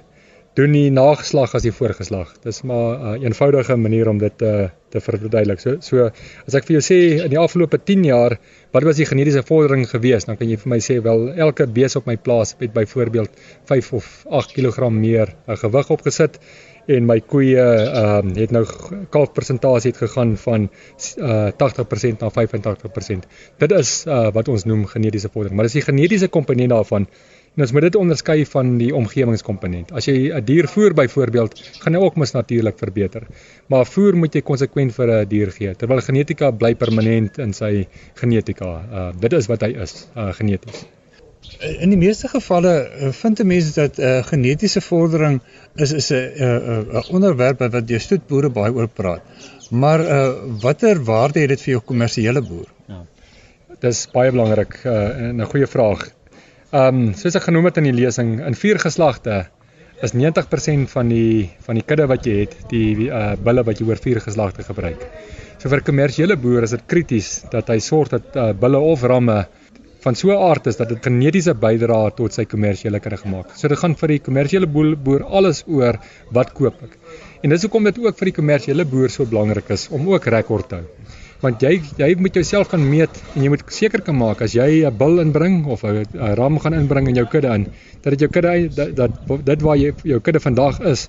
doen 0.56 0.72
die 0.72 0.88
nageslag 0.94 1.52
as 1.58 1.66
die 1.66 1.74
voorgeslag. 1.76 2.30
Dis 2.40 2.62
maar 2.62 2.94
'n 2.96 3.20
uh, 3.20 3.26
eenvoudige 3.26 3.76
manier 3.76 4.08
om 4.08 4.18
dit 4.18 4.42
uh, 4.42 4.68
te 4.88 5.00
verduidelik. 5.00 5.60
So 5.60 5.76
so 5.80 6.08
as 6.46 6.54
ek 6.54 6.64
vir 6.64 6.78
jou 6.78 6.84
sê 6.86 6.98
in 7.24 7.30
die 7.34 7.38
afgelope 7.38 7.78
10 7.78 8.04
jaar 8.04 8.38
wat 8.72 8.86
was 8.88 8.96
die 8.96 9.04
genetiese 9.04 9.42
vordering 9.42 9.84
gewees, 9.90 10.24
dan 10.24 10.36
kan 10.36 10.48
jy 10.48 10.56
vir 10.56 10.70
my 10.72 10.78
sê 10.80 11.02
wel 11.02 11.34
elke 11.36 11.66
bees 11.66 11.96
op 11.96 12.06
my 12.06 12.16
plaas 12.16 12.56
het 12.60 12.72
byvoorbeeld 12.72 13.30
5 13.68 13.92
of 13.92 14.24
8 14.30 14.52
kg 14.56 14.88
meer 14.90 15.34
uh, 15.46 15.56
gewig 15.56 15.90
opgesit 15.90 16.40
en 16.86 17.06
my 17.08 17.20
koeie 17.20 17.60
ehm 17.60 18.32
uh, 18.32 18.40
het 18.40 18.50
nou 18.52 18.64
kalfpersentasie 19.10 19.92
het 19.92 20.00
gegaan 20.00 20.36
van 20.36 20.68
uh 21.18 21.48
80% 21.60 22.20
na 22.20 22.30
85%. 22.30 23.28
Dit 23.58 23.72
is 23.72 24.04
uh 24.06 24.30
wat 24.32 24.48
ons 24.48 24.64
noem 24.64 24.86
genetiese 24.86 25.28
vordering, 25.32 25.56
maar 25.56 25.68
dis 25.68 25.80
die 25.80 25.88
genetiese 25.88 26.28
komponent 26.28 26.70
daarvan 26.70 27.08
En 27.54 27.62
ons 27.62 27.72
moet 27.72 27.84
dit 27.86 27.96
onderskei 27.96 28.42
van 28.50 28.70
die 28.80 28.88
omgewingskomponent. 28.98 29.92
As 29.94 30.08
jy 30.08 30.32
'n 30.34 30.44
dier 30.44 30.66
voer 30.66 30.94
byvoorbeeld, 30.94 31.60
gaan 31.82 31.94
hy 31.94 32.00
ook 32.02 32.16
mos 32.16 32.32
natuurlik 32.34 32.78
verbeter. 32.78 33.26
Maar 33.68 33.86
voer 33.86 34.16
moet 34.16 34.34
jy 34.34 34.42
konsekwent 34.42 34.94
vir 34.94 35.10
'n 35.10 35.28
dier 35.28 35.50
gee 35.50 35.74
terwyl 35.74 36.00
genetika 36.00 36.50
bly 36.50 36.74
permanent 36.74 37.38
in 37.38 37.52
sy 37.52 37.86
genetika. 38.14 38.70
Uh 38.90 39.12
dit 39.20 39.32
is 39.32 39.46
wat 39.46 39.62
hy 39.62 39.70
is, 39.86 40.08
uh 40.16 40.32
geneties. 40.32 40.84
In 41.78 41.90
die 41.90 41.98
meeste 41.98 42.28
gevalle 42.28 42.74
uh, 42.90 43.12
vind 43.12 43.44
mense 43.44 43.72
dat 43.74 43.98
'n 43.98 44.02
uh, 44.02 44.24
genetiese 44.24 44.80
vordering 44.80 45.40
is 45.76 45.92
is 45.92 46.10
'n 46.10 46.16
'n 46.16 46.86
'n 46.90 47.14
onderwerp 47.14 47.58
wat 47.58 47.88
jy 47.88 47.98
stoetboere 47.98 48.50
baie 48.50 48.72
oor 48.72 48.88
praat. 48.88 49.22
Maar 49.70 50.00
uh 50.00 50.32
watter 50.60 51.04
waarde 51.04 51.40
het 51.40 51.48
dit 51.48 51.60
vir 51.60 51.72
jou 51.74 51.82
kommersiële 51.84 52.42
boer? 52.42 52.66
Ja. 52.88 53.04
Dis 53.80 54.08
baie 54.12 54.30
belangrik 54.30 54.80
uh 54.84 55.30
'n 55.32 55.44
goeie 55.44 55.66
vraag. 55.66 56.10
Ehm 56.74 56.96
um, 56.98 57.10
soos 57.14 57.36
ek 57.38 57.44
genoem 57.46 57.68
het 57.68 57.76
in 57.78 57.86
die 57.86 57.94
lesing, 57.94 58.30
in 58.42 58.56
vier 58.58 58.80
geslagte 58.82 59.44
is 60.02 60.10
90% 60.18 60.88
van 60.90 61.12
die 61.12 61.44
van 61.62 61.78
die 61.78 61.84
kudde 61.86 62.08
wat 62.10 62.26
jy 62.26 62.40
het, 62.40 62.56
die 62.72 63.06
uh 63.06 63.36
bulle 63.38 63.62
wat 63.68 63.78
jy 63.78 63.86
oor 63.86 64.00
vier 64.02 64.18
geslagte 64.24 64.66
gebruik. 64.66 65.04
So 65.62 65.70
vir 65.70 65.78
'n 65.78 65.86
kommersiële 65.90 66.36
boer 66.36 66.66
is 66.66 66.74
dit 66.74 66.82
krities 66.94 67.28
dat 67.52 67.70
hy 67.70 67.78
sorg 67.78 68.10
dat 68.16 68.34
uh 68.34 68.50
bulle 68.64 68.80
of 68.90 69.06
ramme 69.06 69.46
van 70.02 70.18
so 70.18 70.34
'n 70.34 70.50
aard 70.50 70.66
is 70.66 70.76
dat 70.76 70.88
dit 70.88 70.98
genetiese 70.98 71.54
bydra 71.54 72.10
tot 72.10 72.34
sy 72.34 72.44
kommersiële 72.44 72.98
kudde 72.98 73.22
gemaak. 73.22 73.54
So 73.54 73.68
dit 73.68 73.78
gaan 73.78 73.94
vir 73.94 74.08
die 74.08 74.18
kommersiële 74.18 74.66
boer 74.66 75.22
alles 75.22 75.62
oor 75.66 76.00
wat 76.32 76.54
koop 76.54 76.82
ek. 76.82 76.98
En 77.44 77.50
dis 77.50 77.62
hoekom 77.62 77.84
dit 77.84 77.98
ook 77.98 78.18
vir 78.18 78.32
die 78.32 78.38
kommersiële 78.40 78.84
boer 78.84 79.10
so 79.10 79.24
belangrik 79.24 79.70
is 79.70 79.88
om 79.90 80.08
ook 80.08 80.26
rekord 80.26 80.68
te 80.68 80.74
hou 80.74 80.86
want 81.44 81.62
jy 81.64 81.74
jy 82.00 82.10
moet 82.18 82.34
jouself 82.40 82.72
gaan 82.72 82.84
meet 82.88 83.22
en 83.34 83.44
jy 83.44 83.52
moet 83.52 83.64
seker 83.78 84.02
kan 84.06 84.16
maak 84.18 84.42
as 84.46 84.56
jy 84.56 84.84
'n 84.84 84.96
bil 84.98 85.20
inbring 85.20 85.64
of 85.66 85.84
'n 85.84 86.04
ram 86.40 86.58
gaan 86.58 86.74
inbring 86.80 87.08
in 87.08 87.20
jou 87.22 87.26
kudde 87.26 87.54
in 87.54 87.66
dat 88.04 88.12
dit 88.12 88.20
jou 88.20 88.30
kudde 88.30 88.68
dat, 88.94 89.10
dit 89.44 89.62
waar 89.62 89.76
jy 89.76 89.92
jou 90.02 90.20
kudde 90.20 90.40
vandag 90.40 90.80
is 90.80 91.08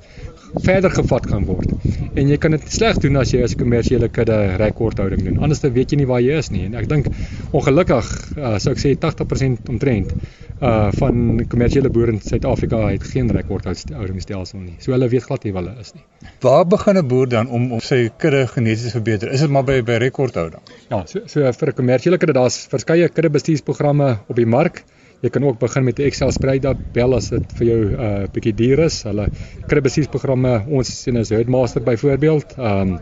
verder 0.63 0.91
gevat 0.91 1.27
gaan 1.27 1.45
word. 1.45 1.71
En 2.15 2.29
jy 2.29 2.37
kan 2.39 2.53
dit 2.55 2.67
slegs 2.71 3.01
doen 3.03 3.17
as 3.19 3.33
jy 3.33 3.43
as 3.43 3.55
'n 3.55 3.59
kommersiële 3.59 4.07
kudde 4.07 4.55
rekordhouding 4.61 5.23
doen. 5.23 5.37
Anders 5.37 5.59
dan 5.59 5.73
weet 5.73 5.91
jy 5.91 5.97
nie 5.97 6.07
waar 6.07 6.21
jy 6.21 6.37
is 6.37 6.49
nie. 6.49 6.65
En 6.65 6.75
ek 6.75 6.87
dink 6.89 7.07
ongelukkig 7.51 8.37
uh, 8.37 8.57
sou 8.57 8.71
ek 8.71 8.79
sê 8.79 8.95
80% 8.95 9.69
omtrent 9.69 10.13
uh 10.61 10.91
van 10.95 11.45
kommersiële 11.51 11.89
boere 11.89 12.11
in 12.11 12.21
Suid-Afrika 12.21 12.87
het 12.87 13.03
geen 13.03 13.31
rekordhoudingsstelsel 13.31 14.59
nie. 14.59 14.75
So 14.79 14.91
hulle 14.91 15.09
weet 15.09 15.23
glad 15.23 15.43
nie 15.43 15.51
waar 15.51 15.63
hulle 15.63 15.81
is 15.81 15.93
nie. 15.93 16.03
Waar 16.41 16.65
begin 16.65 16.97
'n 16.97 17.07
boer 17.07 17.27
dan 17.27 17.49
om 17.49 17.71
om 17.71 17.79
sy 17.79 18.09
kudde 18.17 18.47
geneties 18.47 18.83
te 18.83 18.89
verbeter? 18.89 19.31
Is 19.31 19.41
dit 19.41 19.49
maar 19.49 19.63
by 19.63 19.81
by 19.83 19.97
rekordhouding? 20.25 20.61
Ja, 20.89 21.05
so 21.05 21.21
so 21.27 21.51
vir 21.51 21.69
'n 21.69 21.77
kommersiële 21.77 22.17
kudde 22.17 22.33
daar's 22.33 22.67
verskeie 22.67 23.09
kudde 23.09 23.29
bestuursprogramme 23.29 24.19
op 24.27 24.35
die 24.35 24.45
mark. 24.45 24.83
Jy 25.21 25.29
kan 25.29 25.43
ook 25.43 25.59
begin 25.59 25.83
met 25.83 25.97
'n 25.99 26.03
Excel 26.03 26.31
spreadsheet 26.31 26.93
bel 26.93 27.15
as 27.15 27.29
dit 27.29 27.53
vir 27.57 27.67
jou 27.67 27.79
'n 27.85 27.99
uh, 27.99 28.27
bietjie 28.33 28.53
duur 28.53 28.79
is. 28.79 29.03
Hulle 29.03 29.29
kry 29.67 29.81
besies 29.81 30.07
programme. 30.07 30.65
Ons 30.67 31.03
sien 31.03 31.17
as 31.17 31.29
Headmaster 31.29 31.81
byvoorbeeld. 31.81 32.57
Ehm 32.57 32.81
um, 32.81 32.99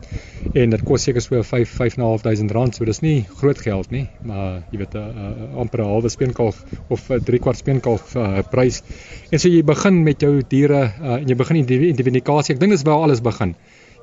en 0.53 0.69
dit 0.69 0.83
kos 0.83 1.03
seker 1.03 1.21
so 1.21 1.43
5 1.43 1.69
5.500 1.69 2.51
rand. 2.51 2.75
So 2.75 2.85
dis 2.85 3.01
nie 3.01 3.25
groot 3.37 3.57
geld 3.57 3.91
nie, 3.91 4.07
maar 4.21 4.63
jy 4.71 4.77
weet 4.77 4.93
'n 4.93 4.97
uh, 4.97 5.03
uh, 5.03 5.59
amper 5.59 5.79
'n 5.79 5.85
halwe 5.85 6.09
speenkalf 6.09 6.63
of 6.89 7.09
'n 7.09 7.13
uh, 7.13 7.19
3 7.19 7.39
kwart 7.39 7.57
speenkalf 7.57 8.15
uh, 8.15 8.39
prys. 8.51 8.83
En 9.31 9.39
so 9.39 9.49
jy 9.49 9.63
begin 9.63 10.03
met 10.03 10.21
jou 10.21 10.41
diere 10.47 10.93
uh, 11.01 11.13
en 11.15 11.27
jy 11.27 11.35
begin 11.35 11.55
identifikasie. 11.55 12.53
Ek 12.53 12.59
dink 12.59 12.71
dis 12.71 12.83
waar 12.83 13.01
alles 13.01 13.21
begin. 13.21 13.55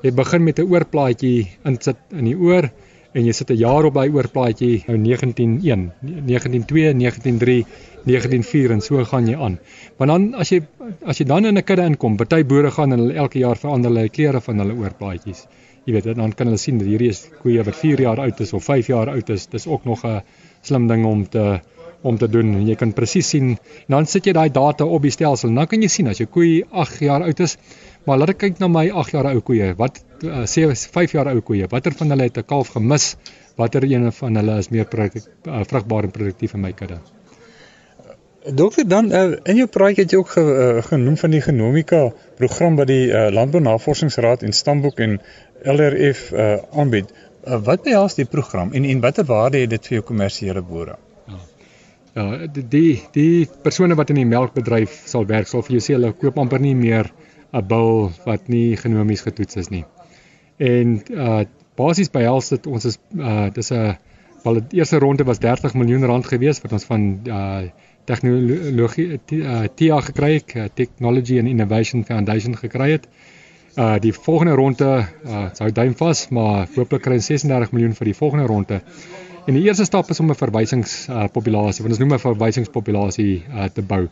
Jy 0.03 0.13
begin 0.17 0.45
met 0.45 0.59
'n 0.59 0.65
oorplaatjie 0.65 1.49
insit 1.69 1.99
in 2.11 2.25
die 2.25 2.37
oor 2.37 2.71
en 3.13 3.27
jy 3.27 3.33
sit 3.33 3.51
'n 3.51 3.59
jaar 3.59 3.85
op 3.85 3.95
daai 3.95 4.09
oorplaatjie 4.09 4.85
nou 4.87 4.97
191 4.97 5.91
192 6.01 6.93
193 6.93 7.65
194 8.05 8.71
en 8.71 8.81
so 8.81 9.05
gaan 9.05 9.27
jy 9.29 9.37
aan. 9.37 9.59
Maar 9.99 10.07
dan 10.07 10.35
as 10.35 10.51
jy 10.51 10.61
as 11.05 11.19
jy 11.19 11.27
dan 11.27 11.45
in 11.45 11.59
'n 11.59 11.65
kudde 11.65 11.85
inkom, 11.85 12.17
party 12.17 12.45
boere 12.45 12.71
gaan 12.71 12.93
en 12.93 12.99
hulle 12.99 13.15
elke 13.15 13.39
jaar 13.39 13.57
verander 13.57 13.91
hulle 13.91 14.09
kleure 14.09 14.41
van 14.41 14.59
hulle 14.59 14.75
oorplaatjies. 14.75 15.47
Jy 15.85 15.93
weet, 15.93 16.17
dan 16.17 16.33
kan 16.33 16.47
hulle 16.47 16.59
sien 16.59 16.79
dat 16.79 16.87
hierdie 16.87 17.09
is 17.09 17.29
koeie 17.43 17.63
wat 17.65 17.77
4 17.77 18.01
jaar 18.01 18.21
oud 18.21 18.41
is 18.41 18.53
of 18.53 18.65
5 18.65 18.87
jaar 18.87 19.09
oud 19.09 19.31
is. 19.31 19.47
Dis 19.47 19.67
ook 19.67 19.85
nog 19.85 20.05
'n 20.05 20.23
slim 20.63 20.87
ding 20.87 21.05
om 21.07 21.29
te 21.29 21.61
om 22.03 22.19
te 22.19 22.29
doen. 22.29 22.67
Jy 22.67 22.75
kan 22.81 22.93
presies 22.93 23.29
sien. 23.29 23.57
Dan 23.89 24.07
sit 24.07 24.27
jy 24.27 24.33
daai 24.33 24.49
data 24.49 24.85
op 24.85 25.03
die 25.03 25.13
stelsel. 25.13 25.55
Dan 25.55 25.67
kan 25.67 25.83
jy 25.83 25.89
sien 25.89 26.09
as 26.09 26.19
jou 26.19 26.29
koei 26.29 26.63
8 26.71 27.03
jaar 27.05 27.23
oud 27.27 27.41
is, 27.41 27.59
Maar 28.09 28.23
laat 28.23 28.33
ek 28.33 28.41
kyk 28.41 28.61
na 28.63 28.69
my 28.73 28.87
8 29.03 29.13
jaar 29.13 29.29
ou 29.31 29.43
koeie. 29.45 29.75
Wat 29.77 30.01
uh, 30.25 30.43
sê 30.49 30.65
5 30.73 31.15
jaar 31.17 31.29
ou 31.35 31.41
koeie? 31.45 31.69
Watter 31.69 31.95
van 31.99 32.13
hulle 32.15 32.29
het 32.31 32.39
'n 32.41 32.47
kalf 32.49 32.73
gemis? 32.77 33.17
Watter 33.61 33.85
een 33.85 34.13
van 34.13 34.37
hulle 34.41 34.59
is 34.59 34.71
meer 34.71 34.87
uh, 34.89 35.65
vrugbaar 35.69 36.05
en 36.09 36.11
produktief 36.11 36.55
in 36.55 36.61
my 36.61 36.73
kudde? 36.73 37.01
Dokter 38.57 38.89
dan 38.89 39.13
uh, 39.13 39.37
in 39.45 39.57
jou 39.57 39.67
praatjie 39.69 40.05
het 40.05 40.13
jy 40.13 40.19
ook 40.19 40.31
ge, 40.33 40.41
uh, 40.41 40.83
genoem 40.83 41.17
van 41.17 41.31
die 41.31 41.43
genomika 41.45 42.13
program 42.37 42.77
wat 42.77 42.89
die 42.89 43.13
uh, 43.13 43.29
Landbou 43.29 43.61
Navorsingsraad 43.61 44.43
en 44.43 44.53
Stamboek 44.53 44.99
en 44.99 45.21
LRF 45.65 46.33
uh, 46.33 46.57
aanbied. 46.73 47.13
Uh, 47.45 47.61
wat 47.61 47.85
behels 47.85 48.17
die 48.17 48.25
program 48.25 48.73
en 48.73 48.85
en 48.85 49.01
watter 49.01 49.25
waarde 49.25 49.61
het 49.61 49.71
dit 49.71 49.87
vir 49.87 50.01
jou 50.01 50.07
kommersiële 50.15 50.63
boere? 50.63 50.97
Ja, 52.15 52.47
die 52.51 53.01
die 53.15 53.47
persone 53.63 53.95
wat 53.95 54.11
in 54.11 54.19
die 54.19 54.27
melkbedryf 54.27 54.95
sal 55.07 55.29
werk 55.31 55.47
sal 55.47 55.63
vir 55.63 55.77
jou 55.77 55.83
sê 55.85 55.95
hulle 55.95 56.11
koop 56.19 56.39
amper 56.43 56.59
nie 56.59 56.75
meer 56.75 57.13
'n 57.53 57.67
bil 57.67 58.11
wat 58.27 58.49
nie 58.49 58.77
genomies 58.77 59.23
getoets 59.23 59.57
is 59.57 59.71
nie. 59.71 59.85
En 60.59 61.01
uh 61.15 61.45
basies 61.81 62.11
behels 62.13 62.51
dit 62.53 62.67
ons 62.67 62.85
is 62.85 62.99
uh 63.17 63.49
dis 63.55 63.71
'n 63.73 63.97
wel 64.45 64.61
die 64.61 64.79
eerste 64.79 64.99
ronde 64.99 65.25
was 65.25 65.39
30 65.39 65.75
miljoen 65.75 66.05
rand 66.05 66.27
gewees 66.27 66.61
wat 66.63 66.73
ons 66.73 66.85
van 66.85 67.21
uh 67.27 67.63
tegnologie 68.05 69.21
uh, 69.33 69.65
TIA 69.75 70.01
gekry 70.01 70.33
het, 70.35 70.55
uh, 70.57 70.65
Technology 70.75 71.39
and 71.39 71.49
Innovation 71.49 72.05
Foundation 72.05 72.57
gekry 72.57 72.91
het. 72.91 73.09
Uh 73.77 73.99
die 74.03 74.13
volgende 74.13 74.55
ronde 74.55 75.07
uh 75.25 75.47
sou 75.53 75.71
duim 75.73 75.95
vas, 75.95 76.29
maar 76.29 76.67
hooplik 76.75 77.03
kry 77.03 77.21
ons 77.21 77.27
36 77.27 77.73
miljoen 77.73 77.95
vir 77.95 78.05
die 78.05 78.15
volgende 78.15 78.47
ronde. 78.47 78.81
En 79.51 79.57
die 79.59 79.65
eerste 79.67 79.85
stap 79.89 80.11
is 80.15 80.21
om 80.23 80.31
'n 80.31 80.39
verwysingspopulasie, 80.39 81.83
uh, 81.83 81.87
wat 81.87 81.97
ons 81.97 82.03
noem 82.05 82.15
'n 82.15 82.25
verwysingspopulasie 82.27 83.33
uh 83.51 83.67
te 83.75 83.83
bou 83.83 84.05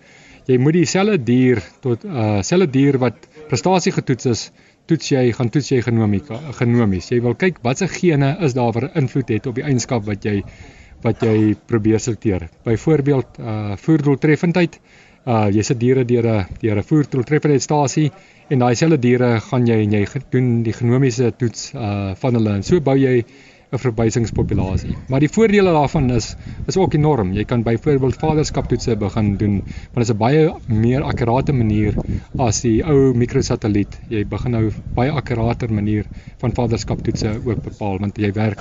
jy 0.48 0.56
moet 0.60 0.78
dieselfde 0.78 1.20
dier 1.28 1.60
tot 1.84 2.04
uh 2.08 2.40
selfde 2.46 2.70
dier 2.72 2.98
wat 3.02 3.28
prestasie 3.50 3.92
getoets 3.92 4.28
is, 4.30 4.42
toets 4.88 5.10
jy 5.12 5.26
gaan 5.36 5.50
toets 5.52 5.68
jy 5.74 5.82
genomika 5.84 6.38
genomies. 6.56 7.10
Jy 7.12 7.20
wil 7.24 7.36
kyk 7.36 7.60
watse 7.64 7.88
gene 7.92 8.34
is 8.44 8.56
daar 8.56 8.72
wat 8.76 8.96
invloed 8.96 9.28
het 9.34 9.48
op 9.50 9.58
die 9.60 9.66
eienskap 9.68 10.06
wat 10.08 10.24
jy 10.24 10.40
wat 11.04 11.20
jy 11.22 11.52
probeer 11.70 12.00
selekteer. 12.02 12.48
Byvoorbeeld 12.64 13.38
uh 13.38 13.76
voerdoeltreffendheid. 13.84 14.80
Uh 15.28 15.46
jy 15.52 15.62
sit 15.62 15.80
diere 15.80 16.06
deur 16.08 16.26
'n 16.32 16.46
deur 16.62 16.80
'n 16.80 16.88
voerdoeltreffendheidstasie 16.90 18.10
en 18.48 18.64
daai 18.64 18.74
selfde 18.74 18.98
diere 19.04 19.40
gaan 19.50 19.66
jy 19.66 19.82
en 19.84 19.92
jy 19.92 20.06
doen 20.32 20.62
die 20.62 20.72
genomiese 20.72 21.32
toets 21.36 21.74
uh 21.74 22.14
van 22.16 22.40
hulle 22.40 22.56
en 22.56 22.62
so 22.62 22.80
bou 22.80 22.96
jy 22.96 23.24
'n 23.70 23.78
verwysingspopulasie. 23.78 24.96
Maar 25.08 25.20
die 25.20 25.28
voordele 25.28 25.72
daarvan 25.72 26.10
is 26.10 26.34
is 26.66 26.76
ook 26.76 26.94
enorm. 26.94 27.32
Jy 27.32 27.44
kan 27.44 27.62
byvoorbeeld 27.62 28.16
vaderskaptoetse 28.16 28.96
begin 28.96 29.36
doen, 29.36 29.56
want 29.92 30.06
dit 30.06 30.08
is 30.08 30.14
'n 30.14 30.16
baie 30.16 30.54
meer 30.66 31.02
akkurate 31.02 31.52
manier 31.52 31.94
as 32.38 32.60
die 32.60 32.84
ou 32.84 33.14
mikrosatelliet. 33.14 34.00
Jy 34.08 34.24
begin 34.26 34.50
nou 34.50 34.70
baie 34.94 35.10
akkurater 35.10 35.72
manier 35.72 36.06
van 36.38 36.54
vaderskaptoetse 36.54 37.40
ook 37.44 37.62
bepaal 37.62 37.98
want 37.98 38.18
jy 38.18 38.32
werk 38.32 38.60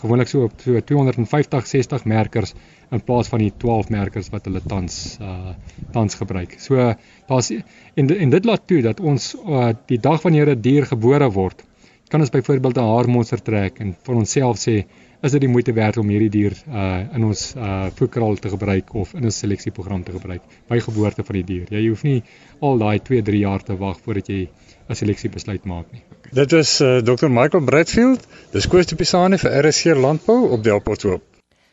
gewoonlik 0.00 0.28
so 0.28 0.44
op 0.48 0.52
so 0.64 0.80
250 0.80 1.66
60 1.66 2.04
merkers 2.04 2.54
in 2.90 3.02
plaas 3.04 3.28
van 3.28 3.38
die 3.38 3.52
12 3.56 3.90
merkers 3.90 4.30
wat 4.32 4.44
hulle 4.48 4.62
tans 4.66 5.18
uh 5.20 5.54
tans 5.92 6.14
gebruik. 6.14 6.54
So 6.58 6.94
daar's 7.26 7.50
en 7.94 8.16
en 8.18 8.30
dit 8.30 8.44
laat 8.44 8.66
toe 8.66 8.82
dat 8.82 9.00
ons 9.00 9.34
uh, 9.46 9.70
die 9.86 9.98
dag 9.98 10.22
wanneer 10.22 10.50
'n 10.50 10.60
dier 10.60 10.86
gebore 10.86 11.30
word 11.30 11.62
kan 12.10 12.20
ons 12.20 12.32
byvoorbeeld 12.34 12.76
'n 12.76 12.90
haarmonster 12.92 13.42
trek 13.42 13.78
en 13.80 13.94
vir 14.06 14.14
onsself 14.14 14.58
sê 14.58 14.84
is 15.22 15.32
dit 15.32 15.40
die 15.40 15.50
moeite 15.52 15.72
werd 15.72 15.96
om 16.00 16.08
hierdie 16.08 16.30
dier 16.30 16.54
uh 16.66 17.16
in 17.16 17.24
ons 17.24 17.54
uh 17.56 17.86
voerkraal 17.94 18.36
te 18.36 18.48
gebruik 18.48 18.94
of 18.94 19.14
in 19.14 19.26
'n 19.26 19.30
seleksieprogram 19.30 20.02
te 20.04 20.12
gebruik 20.12 20.42
by 20.68 20.80
geboorte 20.80 21.24
van 21.24 21.34
die 21.34 21.44
dier. 21.44 21.66
Jy 21.70 21.88
hoef 21.88 22.02
nie 22.02 22.22
al 22.60 22.78
daai 22.78 22.98
2, 22.98 23.22
3 23.22 23.38
jaar 23.38 23.62
te 23.62 23.76
wag 23.76 24.00
voordat 24.00 24.26
jy 24.28 24.48
'n 24.88 24.94
seleksiebesluit 24.94 25.64
maak 25.64 25.92
nie. 25.92 26.02
Dit 26.32 26.52
is 26.52 26.80
uh, 26.80 26.98
Dr 26.98 27.28
Michael 27.28 27.64
Bradfield, 27.64 28.26
dis 28.52 28.66
Koos 28.66 28.86
de 28.86 28.96
Pisani 28.96 29.38
vir 29.38 29.68
RSC 29.68 29.94
Landbou 29.94 30.50
op 30.50 30.64
Delporthoop. 30.64 31.22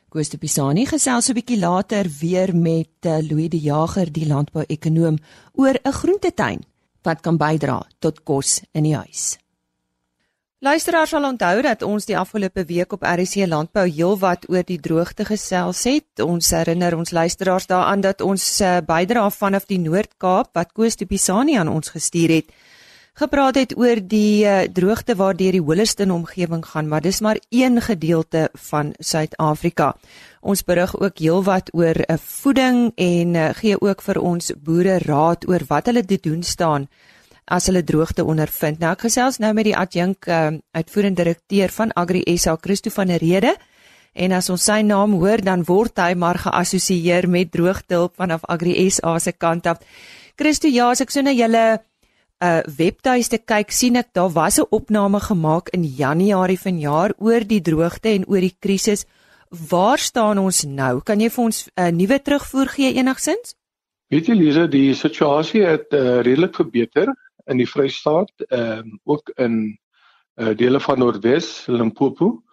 Koos 0.09 0.29
de 0.29 0.37
Pisani 0.37 0.85
gesels 0.85 1.29
'n 1.29 1.33
bietjie 1.33 1.59
later 1.59 2.05
weer 2.21 2.55
met 2.55 3.05
uh, 3.05 3.17
Louis 3.29 3.49
de 3.49 3.59
Jager, 3.59 4.11
die 4.11 4.27
landbou-ekonoom, 4.27 5.17
oor 5.53 5.79
'n 5.83 5.91
groentetein 5.91 6.61
wat 7.03 7.21
kan 7.21 7.37
bydra 7.37 7.81
tot 7.99 8.23
kos 8.23 8.61
in 8.73 8.83
die 8.83 8.95
huis. 8.95 9.37
Luisteraars 10.59 11.11
sal 11.13 11.21
onthou 11.21 11.59
dat 11.61 11.83
ons 11.85 12.07
die 12.09 12.15
afgelope 12.17 12.63
week 12.65 12.93
op 12.95 13.03
RC 13.05 13.43
Landbou 13.45 13.83
heelwat 13.85 14.47
oor 14.49 14.63
die 14.65 14.79
droogte 14.81 15.21
gesels 15.27 15.83
het. 15.85 16.21
Ons 16.23 16.49
herinner 16.49 16.95
ons 16.97 17.11
luisteraars 17.13 17.67
daaraan 17.69 18.01
dat 18.01 18.23
ons 18.25 18.45
uh, 18.65 18.79
bydra 18.81 19.27
vanaf 19.29 19.67
die 19.69 19.77
Noord-Kaap 19.77 20.49
wat 20.57 20.71
Koos 20.73 20.97
de 20.97 21.05
Pisani 21.05 21.59
aan 21.61 21.69
ons 21.69 21.93
gestuur 21.93 22.33
het, 22.39 22.49
gepraat 23.21 23.59
het 23.61 23.75
oor 23.77 24.01
die 24.01 24.47
uh, 24.49 24.63
droogte 24.65 25.13
waardeur 25.19 25.59
die 25.59 25.61
Holliston 25.61 26.15
omgewing 26.15 26.65
gaan, 26.65 26.89
maar 26.89 27.05
dis 27.05 27.21
maar 27.21 27.37
een 27.53 27.77
gedeelte 27.77 28.49
van 28.71 28.95
Suid-Afrika. 28.97 29.91
Ons 30.41 30.65
berig 30.65 30.95
ook 30.97 31.21
heelwat 31.21 31.69
oor 31.77 32.01
'n 32.01 32.13
uh, 32.13 32.17
voeding 32.17 32.91
en 32.95 33.53
gee 33.61 33.77
ook 33.81 34.01
vir 34.01 34.21
ons 34.21 34.51
boere 34.57 34.97
raad 35.05 35.45
oor 35.45 35.61
wat 35.69 35.85
hulle 35.85 36.05
te 36.05 36.17
doen 36.17 36.41
staan 36.43 36.89
as 37.47 37.69
hulle 37.69 37.83
droogte 37.83 38.25
ondervind. 38.27 38.81
Nou 38.81 38.91
ek 38.91 39.07
gesels 39.07 39.39
nou 39.39 39.53
met 39.55 39.69
die 39.69 39.75
adjunk 39.77 40.27
uh, 40.27 40.51
uitvoerende 40.75 41.23
direkteur 41.23 41.71
van 41.71 41.93
Agri 41.95 42.23
SA, 42.37 42.57
Christo 42.61 42.91
van 42.91 43.07
der 43.07 43.23
Rede. 43.23 43.55
En 44.17 44.33
as 44.33 44.49
ons 44.49 44.63
sy 44.65 44.81
naam 44.81 45.13
hoor, 45.21 45.43
dan 45.45 45.63
word 45.67 45.99
hy 46.01 46.13
maar 46.17 46.39
geassosieer 46.41 47.27
met 47.29 47.51
droogtehulp 47.53 48.17
vanaf 48.17 48.47
Agri 48.49 48.73
SA 48.91 49.17
se 49.21 49.31
kant 49.37 49.67
af. 49.69 49.83
Christo, 50.37 50.67
ja, 50.67 50.89
as 50.91 51.03
ek 51.05 51.13
so 51.13 51.23
na 51.23 51.35
julle 51.35 51.67
uh 52.37 52.61
webtuiste 52.77 53.39
kyk, 53.49 53.71
sien 53.73 53.95
ek 53.97 54.11
daar 54.13 54.29
was 54.29 54.59
'n 54.59 54.67
opname 54.69 55.19
gemaak 55.19 55.69
in 55.73 55.83
Januarie 55.83 56.59
vanjaar 56.59 57.13
oor 57.17 57.41
die 57.41 57.61
droogte 57.61 58.09
en 58.09 58.27
oor 58.27 58.41
die 58.41 58.55
krisis. 58.59 59.05
Waar 59.49 59.97
staan 59.97 60.37
ons 60.37 60.63
nou? 60.63 61.01
Kan 61.01 61.19
jy 61.19 61.29
vir 61.29 61.43
ons 61.43 61.65
'n 61.65 61.81
uh, 61.81 61.91
nuwe 61.91 62.19
terugvoer 62.19 62.67
gee 62.67 62.93
enigsins? 62.93 63.55
Weet 64.09 64.27
jy 64.27 64.35
Lise, 64.35 64.67
die 64.67 64.93
situasie 64.93 65.63
het 65.65 65.93
uh, 65.93 66.21
redelik 66.21 66.55
verbeter 66.55 67.07
in 67.47 67.57
die 67.57 67.69
Vrystaat, 67.69 68.31
ehm 68.47 68.79
um, 68.79 68.99
ook 69.03 69.29
in 69.35 69.79
uh, 70.35 70.55
dele 70.55 70.79
van 70.79 70.99
Noordwes, 70.99 71.65
Limpopo, 71.65 72.43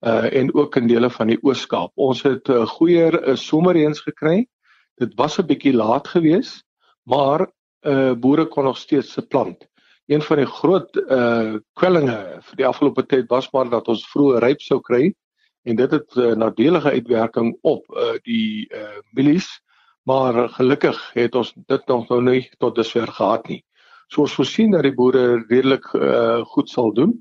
uh 0.00 0.32
en 0.32 0.54
ook 0.54 0.76
in 0.76 0.86
dele 0.86 1.10
van 1.10 1.26
die 1.26 1.38
Oos-Kaap. 1.42 1.92
Ons 1.94 2.22
het 2.22 2.48
'n 2.48 2.52
uh, 2.52 2.66
goeie 2.66 3.10
uh, 3.12 3.34
somerreëns 3.36 4.00
gekry. 4.00 4.46
Dit 4.94 5.14
was 5.14 5.38
'n 5.38 5.46
bietjie 5.46 5.74
laat 5.74 6.08
geweest, 6.08 6.64
maar 7.02 7.50
uh 7.82 8.12
boere 8.12 8.46
kon 8.46 8.64
nog 8.64 8.76
steeds 8.78 9.12
se 9.12 9.22
plant. 9.26 9.68
Een 10.06 10.22
van 10.22 10.36
die 10.36 10.46
groot 10.46 10.96
uh 10.96 11.56
kwellinge 11.72 12.40
vir 12.40 12.56
die 12.56 12.66
afgelope 12.66 13.06
tyd 13.06 13.28
was 13.28 13.50
maar 13.52 13.68
dat 13.70 13.88
ons 13.88 14.08
vroeë 14.08 14.38
ryp 14.38 14.60
sou 14.60 14.80
kry 14.80 15.14
en 15.62 15.76
dit 15.76 15.90
het 15.90 16.16
'n 16.16 16.20
uh, 16.20 16.36
nadelige 16.36 16.90
uitwerking 16.90 17.58
op 17.62 17.84
uh 17.90 18.18
die 18.22 18.68
uh 18.72 19.00
mielies, 19.12 19.60
maar 20.02 20.48
gelukkig 20.48 21.12
het 21.12 21.34
ons 21.34 21.52
dit 21.66 21.86
nog 21.86 22.08
nou 22.08 22.22
nie 22.22 22.50
tot 22.58 22.74
dusver 22.74 23.08
gehad 23.08 23.48
nie. 23.48 23.64
So 24.10 24.24
ons 24.26 24.34
voorsien 24.34 24.72
dat 24.74 24.82
die 24.82 24.94
boere 24.94 25.44
redelik 25.46 25.86
uh, 25.94 26.42
goed 26.50 26.70
sal 26.70 26.90
doen. 26.94 27.12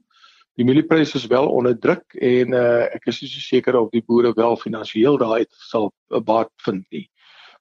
Die 0.57 0.65
mieliepryse 0.65 1.19
is 1.19 1.27
wel 1.29 1.45
onder 1.47 1.77
druk 1.77 2.15
en 2.17 2.55
uh, 2.57 2.89
ek 2.97 3.05
is 3.11 3.21
nie 3.21 3.29
so 3.29 3.43
seker 3.45 3.77
of 3.79 3.91
die 3.93 4.01
boere 4.01 4.33
wel 4.35 4.57
finansiëel 4.59 5.19
daai 5.21 5.45
sal 5.69 5.91
'n 6.09 6.23
baat 6.25 6.49
vind 6.65 6.85
nie. 6.91 7.05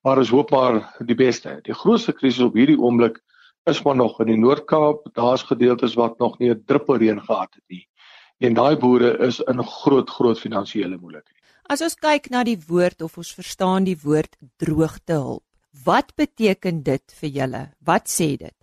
Maar 0.02 0.18
ons 0.24 0.32
hoop 0.32 0.50
maar 0.50 0.80
die 1.04 1.18
beste. 1.18 1.60
Die 1.62 1.76
grootste 1.76 2.12
krisis 2.16 2.46
op 2.46 2.56
hierdie 2.56 2.78
oomblik 2.78 3.20
is 3.68 3.82
maar 3.84 3.96
nog 3.96 4.20
in 4.20 4.32
die 4.32 4.40
Noord-Kaap. 4.40 5.10
Daar's 5.14 5.44
gedeeltes 5.44 5.94
wat 5.94 6.18
nog 6.18 6.38
nie 6.38 6.50
'n 6.50 6.64
druppel 6.64 6.96
reën 6.96 7.20
gehad 7.20 7.52
het 7.54 7.64
nie. 7.68 7.84
En 8.40 8.54
daai 8.54 8.76
boere 8.76 9.18
is 9.26 9.40
in 9.40 9.62
groot 9.62 10.10
groot 10.10 10.38
finansiële 10.38 10.96
moeilikheid. 10.96 11.36
As 11.68 11.82
ons 11.82 11.94
kyk 11.94 12.30
na 12.30 12.44
die 12.44 12.58
woord 12.68 13.02
of 13.02 13.18
ons 13.18 13.34
verstaan 13.34 13.84
die 13.84 13.98
woord 14.02 14.36
droogtehulp, 14.56 15.44
wat 15.84 16.14
beteken 16.16 16.82
dit 16.82 17.12
vir 17.20 17.30
julle? 17.30 17.62
Wat 17.84 18.08
sê 18.08 18.36
dit? 18.36 18.57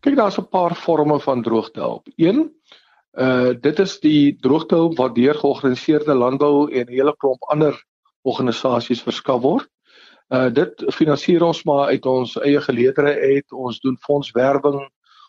Kyk, 0.00 0.16
daar's 0.16 0.38
'n 0.38 0.48
paar 0.48 0.74
forme 0.74 1.20
van 1.20 1.42
droogtehulp. 1.42 2.06
Een, 2.16 2.54
uh 3.18 3.50
dit 3.60 3.78
is 3.78 4.00
die 4.00 4.36
droogtehulp 4.40 4.96
wat 4.96 5.14
deur 5.14 5.34
georganiseerde 5.34 6.14
landbou 6.14 6.70
en 6.70 6.86
'n 6.86 6.92
hele 6.92 7.14
klomp 7.16 7.42
ander 7.50 7.84
organisasies 8.22 9.02
verskaf 9.02 9.42
word. 9.42 9.68
Uh 10.28 10.50
dit 10.50 10.84
finansier 10.94 11.42
ons 11.42 11.64
maar 11.64 11.88
uit 11.88 12.06
ons 12.06 12.36
eie 12.36 12.60
geleedere 12.60 13.14
uit. 13.20 13.52
Ons 13.52 13.80
doen 13.80 13.96
fondswerwing. 14.00 14.88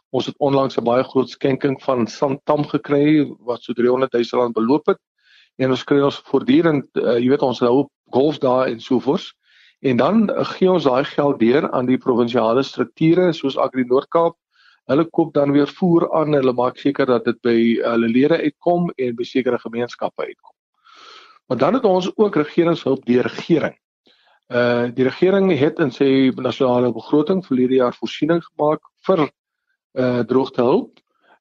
Ons 0.09 0.25
het 0.25 0.35
onlangs 0.37 0.77
'n 0.77 0.83
baie 0.83 1.03
groot 1.03 1.29
skenking 1.29 1.81
van 1.81 2.07
Santam 2.07 2.63
gekry 2.63 3.25
wat 3.39 3.63
so 3.63 3.73
300 3.73 4.13
000 4.13 4.41
rand 4.41 4.53
beloop 4.53 4.85
het 4.85 4.99
en 5.59 5.69
ons 5.69 5.83
kry 5.83 5.99
ons 6.01 6.21
voortdurend 6.31 6.87
uh, 6.97 7.17
jy 7.19 7.29
weet 7.33 7.43
ons 7.45 7.59
hou 7.59 7.87
golfdae 8.15 8.71
en 8.71 8.79
so 8.79 8.99
voort 9.03 9.33
en 9.81 9.97
dan 9.97 10.29
uh, 10.29 10.45
gee 10.55 10.71
ons 10.71 10.87
daai 10.87 11.03
geld 11.05 11.39
deur 11.39 11.69
aan 11.71 11.85
die 11.89 11.97
provinsiale 11.97 12.63
strukture 12.63 13.33
soos 13.33 13.57
Agri 13.57 13.85
Noord-Kaap 13.87 14.37
hulle 14.89 15.05
koop 15.17 15.33
dan 15.33 15.53
weer 15.55 15.69
voer 15.79 16.07
aan 16.19 16.37
hulle 16.37 16.53
maak 16.53 16.77
seker 16.77 17.05
dat 17.05 17.25
dit 17.25 17.41
by 17.45 17.57
hulle 17.83 18.09
lede 18.13 18.39
uitkom 18.45 18.89
en 18.97 19.15
by 19.15 19.27
sekere 19.31 19.59
gemeenskappe 19.65 20.25
uitkom 20.25 20.55
maar 21.49 21.57
dan 21.65 21.79
het 21.79 21.85
ons 21.85 22.09
ook 22.15 22.41
regeringshulp 22.43 23.05
deur 23.05 23.29
regering 23.33 23.77
uh 24.49 24.87
die 24.95 25.05
regering 25.05 25.51
het 25.57 25.79
in 25.79 25.91
sy 25.91 26.31
nasionale 26.35 26.93
begroting 26.93 27.45
verlede 27.45 27.81
jaar 27.83 27.93
voorsiening 28.01 28.41
gemaak 28.51 28.81
vir 29.07 29.27
uh 29.27 30.23
droogtehulp 30.31 30.97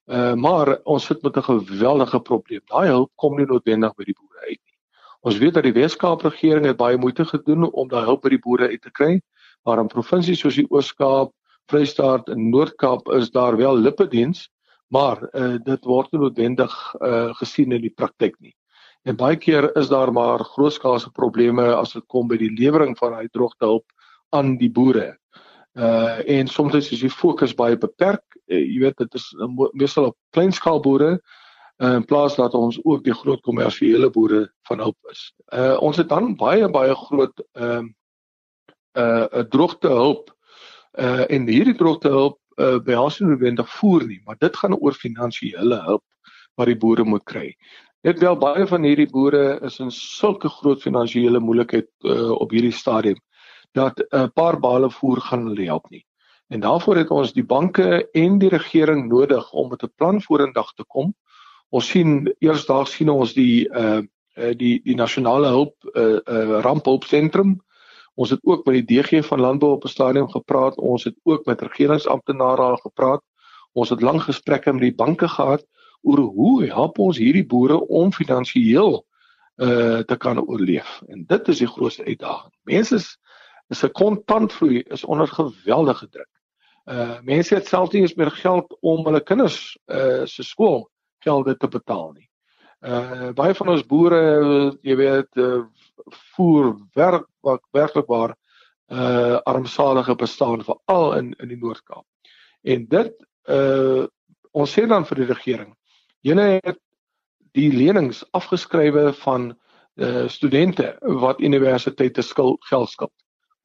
Uh 0.08 0.34
maar 0.34 0.78
ons 0.84 1.04
sit 1.04 1.22
met 1.22 1.36
'n 1.36 1.42
geweldige 1.42 2.20
probleem. 2.20 2.60
Daai 2.64 2.88
hulp 2.88 3.10
kom 3.14 3.36
nie 3.36 3.46
noodwendig 3.46 3.94
by 3.94 4.04
die 4.04 4.16
boere 4.20 4.40
uit 4.40 4.60
nie. 4.64 4.78
Ons 5.20 5.38
weet 5.38 5.54
dat 5.54 5.62
die 5.62 5.72
Weskaap 5.72 6.22
regering 6.22 6.64
het 6.64 6.76
baie 6.76 6.96
moeite 6.96 7.24
gedoen 7.24 7.72
om 7.72 7.88
daai 7.88 8.04
hulp 8.04 8.22
by 8.22 8.28
die 8.28 8.38
boere 8.38 8.68
uit 8.68 8.82
te 8.82 8.90
kry, 8.90 9.20
maar 9.64 9.78
in 9.78 9.86
provinsies 9.86 10.40
soos 10.40 10.54
die 10.54 10.66
Oos-Kaap, 10.70 11.32
Vrystaat 11.68 12.28
en 12.32 12.48
Noord-Kaap 12.50 13.10
is 13.12 13.30
daar 13.30 13.56
wel 13.56 13.76
lippediens, 13.76 14.48
maar 14.88 15.20
uh 15.36 15.56
dit 15.64 15.84
word 15.84 16.12
nie 16.12 16.20
noodwendig 16.20 16.74
uh 17.00 17.34
gesien 17.40 17.72
in 17.72 17.82
die 17.84 17.92
praktyk 17.94 18.38
nie. 18.40 18.54
En 19.04 19.16
baie 19.16 19.36
keer 19.36 19.70
is 19.76 19.88
daar 19.88 20.12
maar 20.12 20.44
grootskaalse 20.44 21.10
probleme 21.10 21.64
as 21.74 21.92
dit 21.92 22.04
kom 22.06 22.28
by 22.28 22.36
die 22.40 22.52
lewering 22.56 22.96
van 22.98 23.14
daai 23.16 23.28
droogtehulp 23.32 23.84
aan 24.36 24.56
die 24.60 24.70
boere. 24.70 25.16
Uh 25.76 26.18
en 26.38 26.48
soms 26.48 26.74
is 26.74 26.88
die 26.88 27.12
fokus 27.12 27.54
baie 27.54 27.76
beperk. 27.76 28.24
Uh, 28.48 28.58
jy 28.58 28.80
weet 28.86 29.04
dit 29.04 29.14
is 29.14 29.28
meestal 29.72 30.10
op 30.10 30.16
kleinskaal 30.36 30.80
boere 30.80 31.18
uh, 31.78 31.94
in 31.94 32.04
plaas 32.04 32.36
dat 32.36 32.54
ons 32.54 32.80
ook 32.84 33.04
die 33.04 33.14
groot 33.14 33.40
kommersiële 33.46 34.10
boere 34.10 34.46
van 34.68 34.82
hulp 34.82 35.12
is. 35.12 35.28
Uh 35.52 35.76
ons 35.84 35.96
het 35.96 36.08
dan 36.08 36.34
baie 36.36 36.68
baie 36.68 36.96
groot 37.06 37.44
ehm 37.52 37.92
uh, 38.96 39.04
uh 39.04 39.26
'n 39.44 39.48
droogte 39.48 39.88
hulp. 39.88 40.34
Uh 40.92 41.24
en 41.28 41.46
hierdie 41.46 41.76
droogte 41.76 42.08
hulp 42.08 42.38
uh 42.56 42.78
behels 42.78 43.20
nie 43.20 43.28
noodwendig 43.28 43.68
voer 43.78 44.06
nie, 44.06 44.20
maar 44.24 44.36
dit 44.40 44.56
gaan 44.56 44.74
oor 44.74 44.92
finansiële 44.92 45.82
hulp 45.84 46.04
wat 46.56 46.66
die 46.66 46.78
boere 46.78 47.04
moet 47.04 47.24
kry. 47.24 47.54
Net 48.06 48.20
wel 48.22 48.36
baie 48.38 48.66
van 48.66 48.84
hierdie 48.86 49.08
boere 49.10 49.58
is 49.66 49.78
in 49.82 49.90
sulke 49.90 50.48
groot 50.48 50.82
finansiële 50.82 51.40
moeilikheid 51.42 51.88
uh, 52.06 52.30
op 52.30 52.50
hierdie 52.54 52.74
stadium 52.74 53.18
dat 53.74 54.00
'n 54.10 54.30
paar 54.34 54.58
bale 54.60 54.90
voer 54.90 55.20
gaan 55.20 55.46
hulle 55.46 55.64
help 55.64 55.90
nie. 55.90 56.04
En 56.48 56.60
daarvoor 56.60 56.96
het 56.96 57.10
ons 57.10 57.32
die 57.32 57.44
banke 57.44 58.08
en 58.12 58.38
die 58.38 58.48
regering 58.48 59.08
nodig 59.08 59.52
om 59.52 59.68
met 59.68 59.82
'n 59.82 59.92
plan 59.96 60.22
vorendag 60.22 60.72
te 60.74 60.84
kom. 60.84 61.14
Ons 61.68 61.88
sien 61.88 62.34
eersdaags 62.38 62.92
sien 62.92 63.08
ons 63.08 63.32
die 63.32 63.68
uh 63.68 64.00
die 64.38 64.80
die 64.84 64.94
nasionale 64.94 65.48
hulp 65.48 65.74
uh, 65.94 66.18
uh 66.24 66.60
rampehulpsentrum. 66.62 67.58
Ons 68.18 68.30
het 68.34 68.40
ook 68.42 68.64
met 68.66 68.74
die 68.74 68.86
DG 68.98 69.24
van 69.26 69.40
landbou 69.40 69.72
op 69.72 69.84
'n 69.84 69.94
stadium 69.94 70.28
gepraat. 70.28 70.76
Ons 70.76 71.04
het 71.04 71.14
ook 71.22 71.44
met 71.46 71.60
regeringsamptenare 71.62 72.76
gepraat. 72.82 73.22
Ons 73.72 73.88
het 73.88 74.02
lang 74.02 74.22
gesprekke 74.22 74.72
met 74.72 74.82
die 74.82 74.94
banke 74.94 75.28
gehad 75.28 75.66
oor 76.02 76.18
hoe 76.18 76.64
help 76.64 76.98
ons 76.98 77.18
hierdie 77.18 77.46
boere 77.46 77.78
om 77.86 78.12
finansiëel 78.12 79.06
uh 79.56 79.98
te 79.98 80.16
kan 80.16 80.40
oorleef. 80.40 81.02
En 81.06 81.24
dit 81.26 81.48
is 81.48 81.58
die 81.58 81.66
grootste 81.66 82.04
uitdaging. 82.04 82.52
Mense 82.62 82.94
is 82.94 83.18
is 83.68 83.84
'n 83.84 83.92
kontantvloei 83.92 84.78
is 84.80 85.04
onder 85.04 85.28
geweldige 85.28 86.08
druk. 86.08 86.32
Uh 86.84 87.20
mense 87.20 87.54
het 87.54 87.66
selfs 87.66 87.92
nie 87.92 88.02
eens 88.02 88.14
meer 88.14 88.30
geld 88.30 88.76
om 88.80 89.04
hulle 89.04 89.22
kinders 89.22 89.78
uh 89.86 90.24
se 90.24 90.42
skoolgelde 90.42 91.56
te 91.56 91.68
betaal 91.68 92.12
nie. 92.12 92.28
Uh 92.78 93.32
baie 93.34 93.54
van 93.58 93.72
ons 93.72 93.82
boere, 93.82 94.18
jy 94.86 94.94
weet, 94.94 95.30
uh, 95.42 95.64
voer 96.36 96.76
werk 96.94 97.26
wat 97.42 97.62
werklik 97.74 98.06
waar 98.06 98.36
uh 98.88 99.40
armsalige 99.50 100.14
bestaan 100.14 100.62
veral 100.64 101.16
in 101.18 101.32
in 101.42 101.48
die 101.48 101.58
Noord-Kaap. 101.58 102.06
En 102.62 102.86
dit 102.86 103.14
uh 103.50 104.06
ons 104.52 104.70
sê 104.70 104.86
dan 104.86 105.04
vir 105.04 105.16
die 105.16 105.26
regering, 105.26 105.74
julle 106.22 106.60
het 106.62 106.78
die 107.58 107.70
lenings 107.74 108.22
afgeskrywe 108.30 109.12
van 109.24 109.50
uh 109.98 110.28
studente 110.28 110.94
wat 111.02 111.42
universiteite 111.42 112.22
skuld 112.22 112.62
geld 112.70 112.90
skuld. 112.90 113.14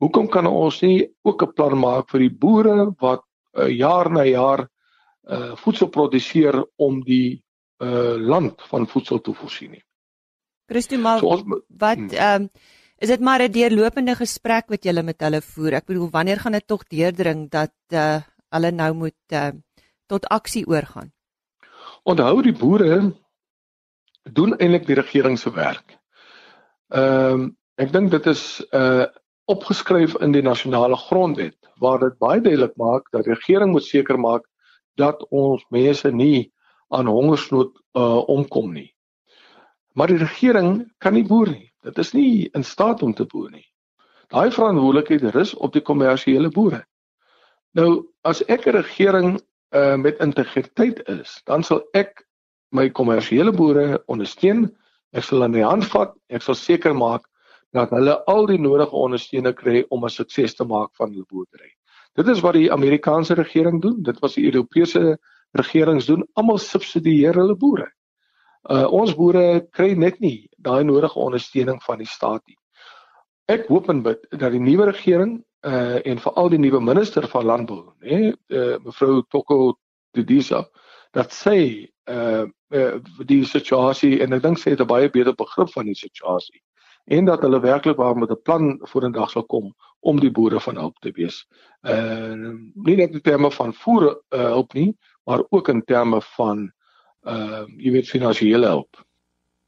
Hoekom 0.01 0.27
kan 0.27 0.49
ons 0.49 0.81
nie 0.81 1.07
ook 1.21 1.43
'n 1.43 1.53
plan 1.53 1.77
maak 1.77 2.09
vir 2.09 2.25
die 2.25 2.33
boere 2.33 2.91
wat 2.99 3.21
uh, 3.53 3.69
jaar 3.69 4.09
na 4.09 4.25
jaar 4.25 4.67
uh 5.29 5.55
voedsel 5.55 5.87
produseer 5.87 6.65
om 6.77 7.03
die 7.05 7.43
uh 7.79 8.15
land 8.17 8.61
van 8.69 8.87
voedsel 8.87 9.21
te 9.21 9.33
voorsien 9.33 9.71
nie? 9.71 9.83
Christo 10.65 10.97
maar 10.97 11.19
so 11.19 11.27
ons, 11.27 11.43
wat 11.67 11.97
hmm. 11.97 12.09
ehm 12.09 12.41
um, 12.41 12.49
is 13.03 13.09
dit 13.09 13.19
maar 13.19 13.41
'n 13.41 13.51
deurlopende 13.51 14.15
gesprek 14.15 14.69
wat 14.69 14.83
julle 14.83 15.03
met 15.03 15.21
hulle 15.21 15.41
voer? 15.41 15.73
Ek 15.73 15.85
bedoel 15.85 16.09
wanneer 16.09 16.39
gaan 16.39 16.51
dit 16.51 16.67
tog 16.67 16.83
deurdring 16.87 17.49
dat 17.49 17.75
uh 17.91 18.21
hulle 18.53 18.71
nou 18.71 18.93
moet 18.93 19.33
uh 19.33 19.51
tot 20.05 20.27
aksie 20.27 20.67
oorgaan? 20.67 21.11
Onthou 22.03 22.41
die 22.41 22.53
boere 22.53 23.13
doen 24.23 24.55
eintlik 24.57 24.85
die 24.85 24.95
regering 24.95 25.39
se 25.39 25.51
werk. 25.51 25.97
Ehm 26.87 27.33
um, 27.33 27.57
ek 27.75 27.91
dink 27.91 28.11
dit 28.11 28.25
is 28.25 28.61
uh 28.71 29.05
opgeskryf 29.45 30.15
in 30.21 30.31
die 30.31 30.41
nasionale 30.41 30.95
grondwet 30.95 31.57
waar 31.79 31.99
dit 31.99 32.17
baie 32.17 32.41
duidelik 32.41 32.75
maak 32.75 33.09
dat 33.11 33.25
die 33.25 33.33
regering 33.33 33.71
moet 33.71 33.83
seker 33.83 34.19
maak 34.19 34.45
dat 34.95 35.25
ons 35.29 35.65
mense 35.69 36.11
nie 36.11 36.52
aan 36.93 37.09
hongersnood 37.11 37.73
uh, 37.97 38.21
omkom 38.29 38.73
nie. 38.73 38.89
Maar 39.93 40.13
die 40.13 40.21
regering 40.21 40.91
kan 40.97 41.13
nie 41.13 41.25
boer 41.27 41.51
nie. 41.51 41.69
Dit 41.83 41.97
is 42.01 42.13
nie 42.13 42.49
in 42.53 42.63
staat 42.63 43.03
om 43.03 43.13
te 43.13 43.25
boer 43.25 43.51
nie. 43.51 43.65
Daai 44.33 44.51
verantwoordelikheid 44.51 45.33
rus 45.35 45.53
op 45.53 45.73
die 45.73 45.83
kommersiële 45.85 46.49
boere. 46.49 46.83
Nou 47.77 48.05
as 48.23 48.41
ek 48.47 48.67
'n 48.67 48.77
regering 48.77 49.41
uh, 49.75 49.95
met 49.95 50.21
integriteit 50.21 51.01
is, 51.09 51.41
dan 51.45 51.63
sal 51.63 51.83
ek 51.93 52.23
my 52.71 52.89
kommersiële 52.89 53.51
boere 53.51 54.01
ondersteun. 54.07 54.71
Ek 55.13 55.23
sal 55.23 55.43
aan 55.43 55.53
die 55.53 55.65
hand 55.65 55.85
vat. 55.85 56.15
Ek 56.29 56.41
sal 56.41 56.55
seker 56.55 56.93
maak 56.93 57.27
dat 57.73 57.89
hulle 57.89 58.17
al 58.29 58.45
die 58.49 58.59
nodige 58.61 58.95
ondersteuning 58.95 59.55
kry 59.55 59.85
om 59.89 60.05
'n 60.05 60.09
sukses 60.09 60.55
te 60.55 60.65
maak 60.65 60.95
van 60.95 61.11
hulle 61.11 61.25
boerdery. 61.29 61.73
Dit 62.15 62.27
is 62.27 62.41
wat 62.41 62.53
die 62.53 62.71
Amerikaanse 62.71 63.33
regering 63.33 63.81
doen, 63.81 64.03
dit 64.03 64.19
was 64.19 64.33
die 64.33 64.45
Europese 64.45 65.17
regerings 65.53 66.07
doen, 66.09 66.25
almal 66.33 66.59
subsidieer 66.61 67.37
hulle 67.39 67.55
boere. 67.59 67.89
Uh 68.63 68.87
ons 68.95 69.15
boere 69.15 69.65
kry 69.75 69.93
net 69.99 70.19
nie 70.23 70.49
daai 70.57 70.83
nodige 70.87 71.19
ondersteuning 71.19 71.81
van 71.83 71.99
die 71.99 72.07
staat 72.09 72.41
nie. 72.47 72.57
Ek 73.51 73.67
hoop 73.67 73.89
en 73.91 74.03
bid 74.05 74.23
dat 74.31 74.53
die 74.53 74.63
nuwe 74.63 74.87
regering 74.91 75.41
uh 75.67 75.99
en 76.07 76.21
veral 76.25 76.49
die 76.53 76.61
nuwe 76.63 76.79
minister 76.81 77.27
van 77.31 77.45
landbou, 77.45 77.81
nê, 78.03 78.31
uh, 78.31 78.75
mevrou 78.83 79.23
Toko 79.31 79.75
Didisa, 80.15 80.63
dat 81.13 81.31
sy 81.35 81.89
uh, 82.09 82.45
uh 82.73 82.93
die 83.27 83.43
situasie 83.47 84.21
en 84.23 84.33
ek 84.33 84.43
dink 84.43 84.59
sy 84.59 84.73
het 84.73 84.81
'n 84.81 84.87
baie 84.87 85.09
beter 85.09 85.35
begrip 85.35 85.71
van 85.75 85.85
die 85.85 85.99
situasie 85.99 86.63
en 87.05 87.25
dat 87.25 87.41
hulle 87.41 87.59
werklik 87.59 87.97
waar 87.97 88.17
met 88.17 88.31
'n 88.31 88.41
plan 88.41 88.79
vorendag 88.81 89.29
sal 89.29 89.43
kom 89.45 89.73
om 89.99 90.19
die 90.19 90.31
boere 90.31 90.59
van 90.59 90.75
hulp 90.75 90.99
te 90.99 91.11
wees. 91.11 91.47
Uh 91.81 92.55
nie 92.73 92.95
net 92.95 93.11
in 93.11 93.21
terme 93.21 93.51
van 93.51 93.73
voer 93.73 94.21
uh, 94.29 94.39
hulp 94.39 94.73
nie, 94.73 94.97
maar 95.23 95.43
ook 95.49 95.67
in 95.67 95.83
terme 95.83 96.21
van 96.35 96.71
uh 97.23 97.63
jy 97.77 97.91
weet 97.91 98.09
finansiële 98.09 98.67
hulp. 98.67 99.05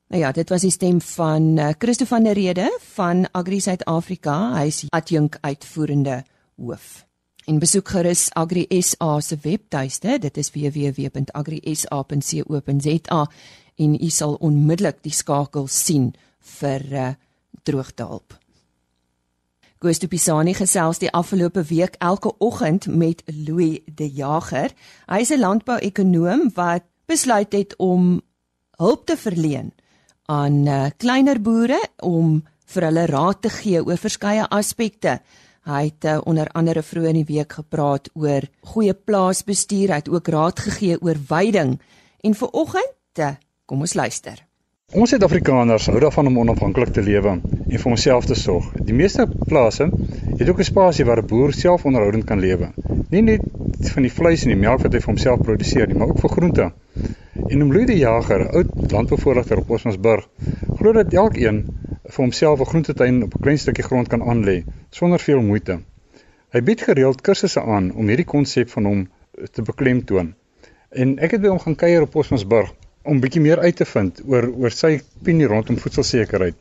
Nou 0.07 0.21
ja, 0.21 0.31
dit 0.31 0.49
was 0.49 0.61
die 0.61 0.71
stem 0.71 1.01
van 1.01 1.57
uh, 1.57 1.69
Christo 1.77 2.05
van 2.05 2.23
der 2.23 2.33
Rede 2.33 2.79
van 2.93 3.31
Agri 3.31 3.59
Suid-Afrika. 3.59 4.53
Hy 4.59 4.65
is 4.69 4.85
adjunk 4.89 5.37
uitvoerende 5.41 6.23
hoof. 6.55 7.05
En 7.45 7.59
besoek 7.59 7.89
gerus 7.89 8.33
Agri 8.33 8.65
SA 8.81 9.19
se 9.21 9.37
webtuiste. 9.41 10.17
Dit 10.19 10.37
is 10.37 10.51
www.agrisa.co.za 10.51 13.27
en 13.75 14.03
u 14.03 14.09
sal 14.09 14.33
onmiddellik 14.39 15.03
die 15.03 15.13
skakel 15.13 15.67
sien 15.67 16.15
vir 16.59 16.81
uh, 16.91 17.09
droogtehulp. 17.63 18.44
Gusto 19.85 20.07
Pisani 20.09 20.55
gesels 20.57 20.97
die 20.97 21.11
afgelope 21.13 21.61
week 21.69 21.93
elke 22.01 22.31
oggend 22.41 22.87
met 22.89 23.19
Louis 23.29 23.83
De 23.85 24.07
Jager. 24.09 24.71
Hy 25.05 25.19
is 25.21 25.29
'n 25.29 25.39
landbouekonoom 25.39 26.49
wat 26.55 26.83
besluit 27.05 27.53
het 27.53 27.75
om 27.77 28.21
hulp 28.77 29.05
te 29.05 29.17
verleen 29.17 29.73
aan 30.25 30.65
uh, 30.65 30.89
kleiner 30.97 31.41
boere 31.41 31.77
om 32.01 32.43
vir 32.65 32.83
hulle 32.83 33.05
raad 33.05 33.41
te 33.41 33.49
gee 33.49 33.85
oor 33.85 33.97
verskeie 33.97 34.47
aspekte. 34.49 35.21
Hy 35.69 35.83
het 35.83 36.05
uh, 36.05 36.17
onder 36.25 36.49
andere 36.49 36.81
vroeër 36.81 37.09
in 37.09 37.25
die 37.25 37.35
week 37.35 37.53
gepraat 37.53 38.09
oor 38.13 38.41
goeie 38.61 38.93
plaasbestuur, 38.93 39.89
hy 39.89 40.01
het 40.01 40.09
ook 40.09 40.27
raad 40.27 40.59
gegee 40.59 40.97
oor 41.01 41.17
veiding. 41.27 41.79
En 42.23 42.33
vir 42.33 42.49
oggend, 42.51 43.19
uh, 43.19 43.35
kom 43.65 43.81
ons 43.81 43.93
luister. 43.93 44.45
Ons 44.95 45.11
Suid-Afrikaners 45.11 45.89
hou 45.91 45.99
daarvan 45.99 46.29
om 46.29 46.37
onafhanklik 46.39 46.93
te 46.95 47.01
lewe 47.03 47.31
en 47.35 47.79
vir 47.81 47.87
onsself 47.91 48.27
te 48.29 48.35
sorg. 48.39 48.67
Die 48.87 48.93
meeste 48.95 49.25
plase 49.49 49.89
het 49.89 50.49
ook 50.49 50.61
'n 50.63 50.67
spasie 50.67 51.05
waar 51.09 51.19
'n 51.21 51.27
boer 51.27 51.53
self 51.53 51.83
onderhoudend 51.89 52.23
kan 52.29 52.39
lewe. 52.39 52.69
Nie 53.09 53.21
net 53.21 53.41
van 53.93 54.03
die 54.07 54.11
vleis 54.11 54.43
en 54.43 54.53
die 54.53 54.61
melk 54.61 54.83
wat 54.83 54.93
hy 54.93 54.99
vir 54.99 55.11
homself 55.11 55.41
produseer 55.41 55.87
nie, 55.87 55.97
maar 55.97 56.13
ook 56.13 56.19
vir 56.19 56.29
groente. 56.29 56.71
En 57.49 57.63
om 57.63 57.73
Louis 57.73 57.87
die 57.87 57.97
Jager, 57.97 58.47
oud 58.49 58.91
landbouvoorligter 58.91 59.57
op 59.57 59.69
Osmansburg, 59.69 60.29
glo 60.77 60.93
dat 60.93 61.13
elkeen 61.13 61.65
vir 62.03 62.23
homself 62.23 62.59
'n 62.59 62.71
groentetuin 62.71 63.23
op 63.23 63.35
'n 63.35 63.41
klein 63.41 63.57
stukkie 63.57 63.83
grond 63.83 64.07
kan 64.07 64.21
aanlê 64.21 64.63
sonder 64.89 65.19
veel 65.19 65.41
moeite. 65.41 65.79
Hy 66.49 66.61
bied 66.61 66.81
gereeld 66.81 67.21
kursusse 67.21 67.61
aan 67.61 67.91
om 67.91 68.07
hierdie 68.07 68.31
konsep 68.31 68.69
van 68.69 68.85
hom 68.85 69.07
te 69.51 69.61
beklemtoon. 69.61 70.33
En 70.89 71.19
ek 71.19 71.31
het 71.31 71.41
by 71.41 71.47
hom 71.47 71.59
gaan 71.59 71.75
kuier 71.75 72.01
op 72.01 72.11
Posmasburg 72.11 72.73
om 73.05 73.19
bietjie 73.21 73.41
meer 73.41 73.59
uit 73.59 73.75
te 73.75 73.85
vind 73.85 74.21
oor 74.25 74.47
oor 74.51 74.73
sy 74.73 74.97
opinie 75.21 75.47
rondom 75.47 75.77
voedselsekerheid. 75.81 76.55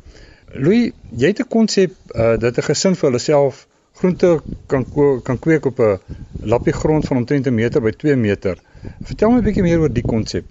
Louis, 0.55 0.93
jy 1.17 1.31
het 1.33 1.41
'n 1.41 1.49
konsep 1.49 1.93
uh, 2.15 2.37
dat 2.39 2.59
'n 2.59 2.69
gesin 2.69 2.95
vir 2.95 3.11
hulself 3.11 3.67
groente 3.95 4.41
kan 4.67 4.85
kan 5.23 5.39
kweek 5.39 5.67
op 5.67 5.81
'n 5.81 5.99
lappie 6.43 6.73
grond 6.73 7.07
van 7.07 7.17
omtrent 7.17 7.47
'n 7.47 7.55
meter 7.55 7.81
by 7.81 7.91
2 7.91 8.17
meter. 8.17 8.59
Vertel 9.03 9.31
my 9.31 9.41
bietjie 9.41 9.63
meer 9.63 9.81
oor 9.81 9.93
die 9.93 10.03
konsep. 10.03 10.45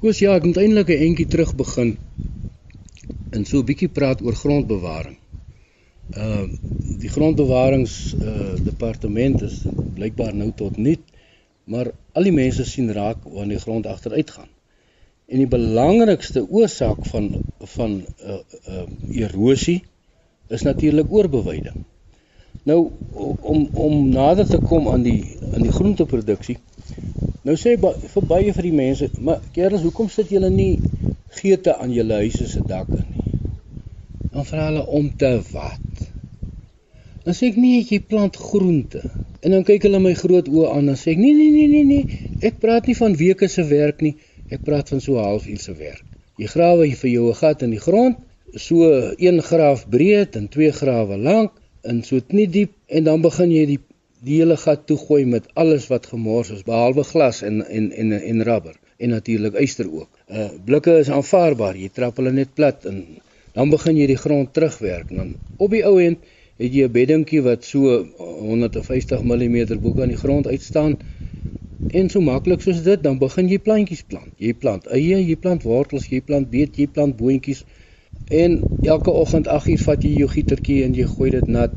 Koos 0.00 0.18
ja, 0.18 0.34
ek 0.34 0.44
moet 0.44 0.56
eintlik 0.56 0.88
'n 0.88 1.02
entjie 1.06 1.26
terug 1.26 1.54
begin 1.54 1.96
en 3.30 3.44
so 3.44 3.58
'n 3.58 3.64
bietjie 3.64 3.88
praat 3.88 4.22
oor 4.22 4.34
grondbewaring. 4.34 5.16
Uh 6.16 6.44
die 6.98 7.08
grondbewarings 7.08 8.14
uh 8.14 8.54
departement 8.64 9.42
is 9.42 9.62
blykbaar 9.94 10.34
nou 10.34 10.52
tot 10.56 10.76
nul, 10.76 10.96
maar 11.68 11.90
al 12.16 12.28
die 12.28 12.32
mense 12.32 12.64
sien 12.64 12.88
raak 12.96 13.24
wanneer 13.24 13.58
die 13.58 13.64
grond 13.64 13.86
agteruit 13.86 14.30
gaan. 14.30 14.48
En 15.28 15.42
die 15.42 15.50
belangrikste 15.50 16.46
oorsaak 16.48 17.04
van 17.12 17.28
van 17.76 18.00
uh 18.24 18.38
uh 18.68 18.84
erosie 19.24 19.82
is 20.48 20.64
natuurlik 20.64 21.12
oorbeweiding. 21.12 21.84
Nou 22.64 22.90
om 23.40 23.68
om 23.72 24.08
nader 24.08 24.48
te 24.48 24.60
kom 24.70 24.88
aan 24.88 25.04
die 25.04 25.36
aan 25.52 25.62
die 25.62 25.72
groenteproduksie. 25.72 26.56
Nou 27.44 27.56
sê 27.56 27.76
baie 27.80 28.52
vir 28.52 28.66
die 28.66 28.74
mense, 28.74 29.10
maar 29.20 29.44
kerels, 29.52 29.84
hoekom 29.84 30.08
sit 30.12 30.32
julle 30.32 30.50
nie 30.52 30.80
geete 31.38 31.76
aan 31.76 31.92
julle 31.92 32.22
huise 32.24 32.48
se 32.48 32.64
dakke 32.66 32.98
nie? 33.04 33.24
Dan 34.32 34.44
vra 34.48 34.66
hulle 34.70 34.84
om 34.98 35.08
te 35.16 35.30
wat? 35.52 36.02
Dan 37.24 37.36
sê 37.36 37.52
ek 37.52 37.60
nee, 37.60 37.84
jy 37.84 38.00
plant 38.08 38.36
groente. 38.40 39.04
En 39.40 39.50
dan 39.54 39.64
kyk 39.64 39.86
hulle 39.86 40.00
my 40.02 40.14
groot 40.18 40.48
oë 40.48 40.72
aan 40.74 40.88
en 40.92 40.98
sê 40.98 41.12
ek 41.14 41.20
nee 41.22 41.34
nee 41.34 41.50
nee 41.54 41.68
nee 41.74 41.84
nee, 41.84 42.06
ek 42.48 42.58
praat 42.62 42.88
nie 42.90 42.96
van 42.98 43.14
weke 43.16 43.48
se 43.48 43.64
werk 43.68 44.02
nie, 44.02 44.16
ek 44.50 44.64
praat 44.66 44.88
van 44.92 45.00
so 45.00 45.18
'n 45.18 45.24
halfuur 45.24 45.60
se 45.62 45.74
werk. 45.74 46.04
Jy 46.38 46.46
grawe 46.54 46.88
vir 47.02 47.10
jou 47.10 47.28
'n 47.30 47.38
gat 47.42 47.62
in 47.62 47.70
die 47.70 47.84
grond, 47.86 48.16
so 48.54 48.88
1 49.18 49.42
graaf 49.42 49.86
breed 49.88 50.36
en 50.36 50.48
2 50.48 50.72
grawe 50.72 51.16
lank 51.16 51.52
in 51.84 52.02
so 52.02 52.20
nie 52.28 52.46
diep 52.46 52.72
en 52.86 53.04
dan 53.04 53.22
begin 53.22 53.50
jy 53.50 53.64
die 53.66 53.80
die 54.26 54.40
hele 54.40 54.56
gat 54.56 54.86
toegooi 54.86 55.24
met 55.30 55.46
alles 55.54 55.86
wat 55.92 56.06
gemors 56.10 56.50
is 56.50 56.64
behalwe 56.66 57.04
glas 57.04 57.42
en 57.42 57.62
en 57.66 57.92
en 57.92 58.12
en 58.12 58.42
rubber 58.42 58.74
en 58.98 59.10
natuurlik 59.14 59.54
yster 59.62 59.86
ook. 59.86 60.08
Uh 60.26 60.48
blikke 60.64 60.98
is 60.98 61.10
aanvaarbaar. 61.10 61.76
Jy 61.76 61.90
trap 61.94 62.16
hulle 62.18 62.32
net 62.32 62.54
plat 62.54 62.86
en 62.90 63.04
dan 63.54 63.70
begin 63.70 63.96
jy 63.96 64.08
die 64.10 64.18
grond 64.18 64.52
terugwerk. 64.54 65.12
Dan 65.14 65.36
op 65.56 65.70
die 65.70 65.84
ou 65.86 65.98
end 66.02 66.18
het 66.58 66.74
jy 66.74 66.84
'n 66.86 66.92
beddingkie 66.92 67.42
wat 67.42 67.64
so 67.64 68.04
150 68.18 69.22
mm 69.22 69.58
bo 69.80 69.94
aan 70.02 70.14
die 70.14 70.22
grond 70.24 70.46
uitstaan. 70.46 70.98
En 71.90 72.08
so 72.10 72.20
maklik 72.20 72.60
soos 72.60 72.82
dit, 72.82 73.02
dan 73.02 73.18
begin 73.18 73.48
jy 73.48 73.58
plantjies 73.58 74.02
plant. 74.02 74.32
Jy 74.36 74.54
plant 74.54 74.86
eie, 74.86 75.18
jy 75.22 75.36
plant 75.36 75.62
wortels, 75.62 76.08
jy 76.10 76.20
plant 76.20 76.50
beet, 76.50 76.76
jy 76.76 76.86
plant 76.86 77.16
boontjies. 77.16 77.64
En 78.28 78.62
elke 78.82 79.10
oggend 79.10 79.46
8uur 79.46 79.84
vat 79.84 80.02
jy 80.02 80.10
jou 80.18 80.28
gietertjie 80.28 80.82
en 80.84 80.94
jy 80.94 81.06
gooi 81.06 81.30
dit 81.30 81.46
nat 81.46 81.72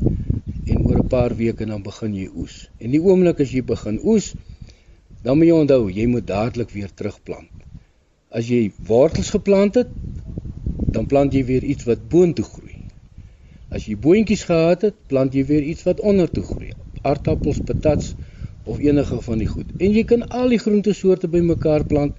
en 0.66 0.82
oor 0.86 0.98
'n 0.98 1.08
paar 1.08 1.36
weke 1.36 1.66
dan 1.66 1.82
begin 1.82 2.14
jy 2.14 2.28
oes. 2.34 2.68
En 2.78 2.90
die 2.90 3.00
oomblik 3.00 3.40
as 3.40 3.52
jy 3.52 3.62
begin 3.62 4.00
oes, 4.02 4.34
dan 5.22 5.38
moet 5.38 5.46
jy 5.46 5.54
onthou, 5.54 5.90
jy 5.90 6.06
moet 6.06 6.26
dadelik 6.26 6.70
weer 6.70 6.90
terugplant. 6.94 7.50
As 8.30 8.48
jy 8.48 8.72
wortels 8.86 9.30
geplant 9.30 9.74
het, 9.74 9.88
dan 10.92 11.06
plant 11.06 11.32
jy 11.32 11.44
weer 11.44 11.64
iets 11.64 11.84
wat 11.84 12.08
boontoe 12.08 12.44
groei. 12.44 12.71
As 13.72 13.86
jy 13.88 13.96
boontjies 13.96 14.44
gehad 14.48 14.86
het, 14.88 14.98
plant 15.08 15.34
jy 15.34 15.44
weer 15.48 15.64
iets 15.72 15.86
wat 15.88 16.02
ondertoe 16.12 16.44
groei. 16.44 16.72
Aardappels, 17.02 17.62
patats 17.66 18.12
of 18.64 18.78
enige 18.78 19.20
van 19.26 19.40
die 19.42 19.48
goed. 19.50 19.70
En 19.78 19.96
jy 19.96 20.04
kan 20.08 20.26
al 20.28 20.54
die 20.54 20.60
groentesoorte 20.62 21.30
bymekaar 21.32 21.86
plant. 21.88 22.14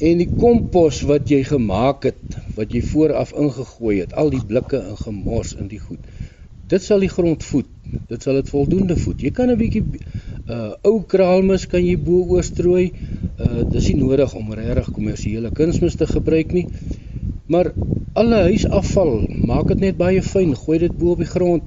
En 0.00 0.22
die 0.22 0.30
kompos 0.40 1.02
wat 1.10 1.28
jy 1.30 1.42
gemaak 1.44 2.08
het, 2.08 2.40
wat 2.56 2.72
jy 2.72 2.80
vooraf 2.92 3.34
ingegooi 3.36 4.00
het, 4.00 4.16
al 4.16 4.32
die 4.32 4.42
blikke 4.52 4.80
en 4.80 4.96
gemors 5.04 5.52
in 5.60 5.68
die 5.68 5.82
goed 5.82 6.00
dit 6.70 6.84
sal 6.84 7.02
die 7.02 7.10
grond 7.10 7.44
voed. 7.44 7.68
Dit 8.10 8.26
sal 8.26 8.38
dit 8.38 8.50
voldoende 8.50 8.96
voed. 8.98 9.22
Jy 9.22 9.32
kan 9.34 9.50
'n 9.50 9.58
bietjie 9.58 9.84
uh 10.50 10.72
ou 10.88 11.02
kraalmis 11.12 11.66
kan 11.66 11.84
jy 11.84 11.96
bo 11.98 12.22
oorstrooi. 12.36 12.92
Uh 13.38 13.62
dis 13.72 13.88
nie 13.90 13.98
nodig 14.02 14.34
om 14.34 14.52
regtig 14.54 14.90
kommersiële 14.94 15.50
kunsmis 15.60 15.98
te 15.98 16.06
gebruik 16.06 16.52
nie. 16.52 16.66
Maar 17.50 17.72
alle 18.14 18.42
huisafval, 18.46 19.24
maak 19.42 19.72
dit 19.72 19.80
net 19.82 19.96
baie 19.98 20.22
fyn, 20.22 20.52
gooi 20.54 20.78
dit 20.84 20.98
bo 20.98 21.16
op 21.16 21.22
die 21.22 21.30
grond 21.30 21.64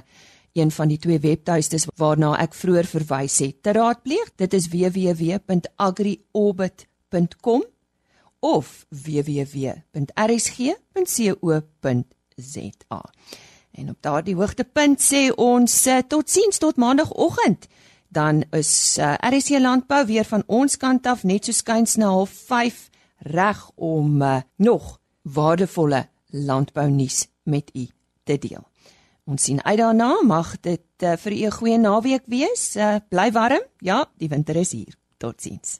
een 0.53 0.71
van 0.71 0.87
die 0.87 0.97
twee 0.97 1.19
webtuistes 1.19 1.87
waarna 1.95 2.41
ek 2.41 2.53
vroeër 2.53 2.85
verwys 2.85 3.39
het 3.39 3.55
te 3.61 3.71
raadpleeg. 3.71 4.31
Dit 4.35 4.53
is 4.53 4.69
www.agriorbit.com 4.69 7.63
of 8.43 8.85
www.rsg.co.za. 8.89 9.71
En 13.71 13.89
op 13.89 13.97
daardie 13.99 14.35
hoogtepunt 14.35 15.01
sê 15.01 15.31
ons 15.35 15.87
totsiens 16.07 16.57
tot 16.57 16.75
maandagooggend. 16.75 17.67
Dan 18.13 18.43
is 18.51 18.97
uh, 18.99 19.13
eh, 19.13 19.31
RSC 19.31 19.49
Landbou 19.59 20.05
weer 20.05 20.25
van 20.25 20.43
ons 20.45 20.77
kant 20.77 21.07
af 21.09 21.23
net 21.23 21.45
so 21.45 21.51
skuins 21.51 21.95
na 21.97 22.11
05:30 22.25 22.91
reg 23.33 23.71
om 23.75 24.21
uh, 24.21 24.41
nog 24.55 24.99
waardevolle 25.21 26.07
landbou 26.29 26.89
nuus 26.91 27.27
met 27.43 27.71
u 27.73 27.87
te 28.23 28.37
deel. 28.37 28.67
Ons 29.25 29.43
sien 29.43 29.63
uit 29.63 29.77
daarna, 29.77 30.19
mag 30.23 30.59
dit 30.59 30.83
uh, 31.03 31.15
vir 31.15 31.31
u 31.31 31.45
'n 31.45 31.51
goeie 31.51 31.77
naweek 31.77 32.23
wees. 32.25 32.75
Uh, 32.75 32.95
bly 33.09 33.31
warm. 33.31 33.63
Ja, 33.77 34.09
die 34.17 34.29
winter 34.29 34.55
is 34.55 34.71
hier. 34.71 34.93
Totsiens. 35.17 35.79